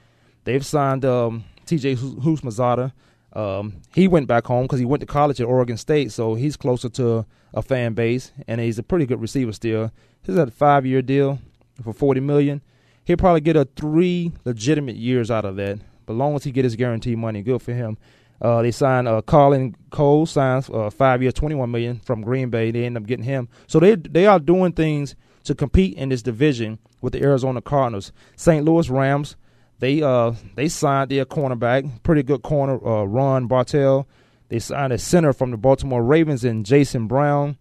[0.44, 1.96] They've signed um, T.J.
[1.96, 2.92] Houshmandzadeh.
[3.39, 6.57] Um, he went back home because he went to college at Oregon State, so he's
[6.57, 7.24] closer to
[7.55, 9.93] a fan base, and he's a pretty good receiver still.
[10.22, 11.39] He's at a five-year deal
[11.82, 12.61] for forty million
[13.09, 15.80] he'll probably get a three legitimate years out of that.
[16.07, 17.97] But long as he get his guarantee money, good for him.
[18.41, 22.70] Uh, they signed uh, Colin Cole signs uh, five-year, twenty one million from Green Bay.
[22.70, 23.49] They end up getting him.
[23.66, 28.12] So they they are doing things to compete in this division with the Arizona Cardinals.
[28.36, 28.64] St.
[28.64, 29.36] Louis Rams
[29.78, 34.08] they uh they signed their cornerback, pretty good corner, uh, Ron Bartell.
[34.48, 37.58] They signed a center from the Baltimore Ravens and Jason Brown.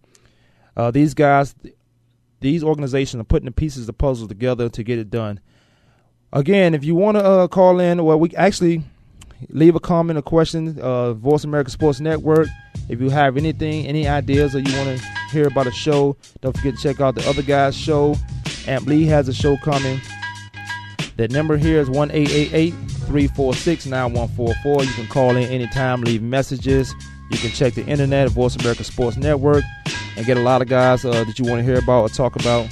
[0.76, 1.54] Uh, these guys
[2.40, 5.40] these organizations are putting the pieces of the puzzle together to get it done.
[6.32, 8.82] Again, if you want to uh, call in, well, we actually
[9.48, 10.78] leave a comment or question.
[10.78, 12.48] Uh, Voice America Sports Network.
[12.88, 16.56] If you have anything, any ideas, or you want to hear about a show, don't
[16.56, 18.14] forget to check out the other guy's show.
[18.66, 20.00] Amp Lee has a show coming.
[21.18, 24.84] That number here is 1 346 9144.
[24.84, 26.94] You can call in anytime, leave messages.
[27.32, 29.64] You can check the internet at Voice America Sports Network
[30.16, 32.36] and get a lot of guys uh, that you want to hear about or talk
[32.36, 32.66] about,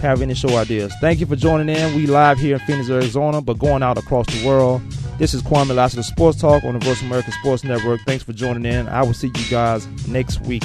[0.00, 0.94] have any show ideas.
[1.02, 1.94] Thank you for joining in.
[1.94, 4.80] We live here in Phoenix, Arizona, but going out across the world.
[5.18, 8.00] This is Kwamie Lassiter Sports Talk on the Voice America Sports Network.
[8.06, 8.88] Thanks for joining in.
[8.88, 10.64] I will see you guys next week.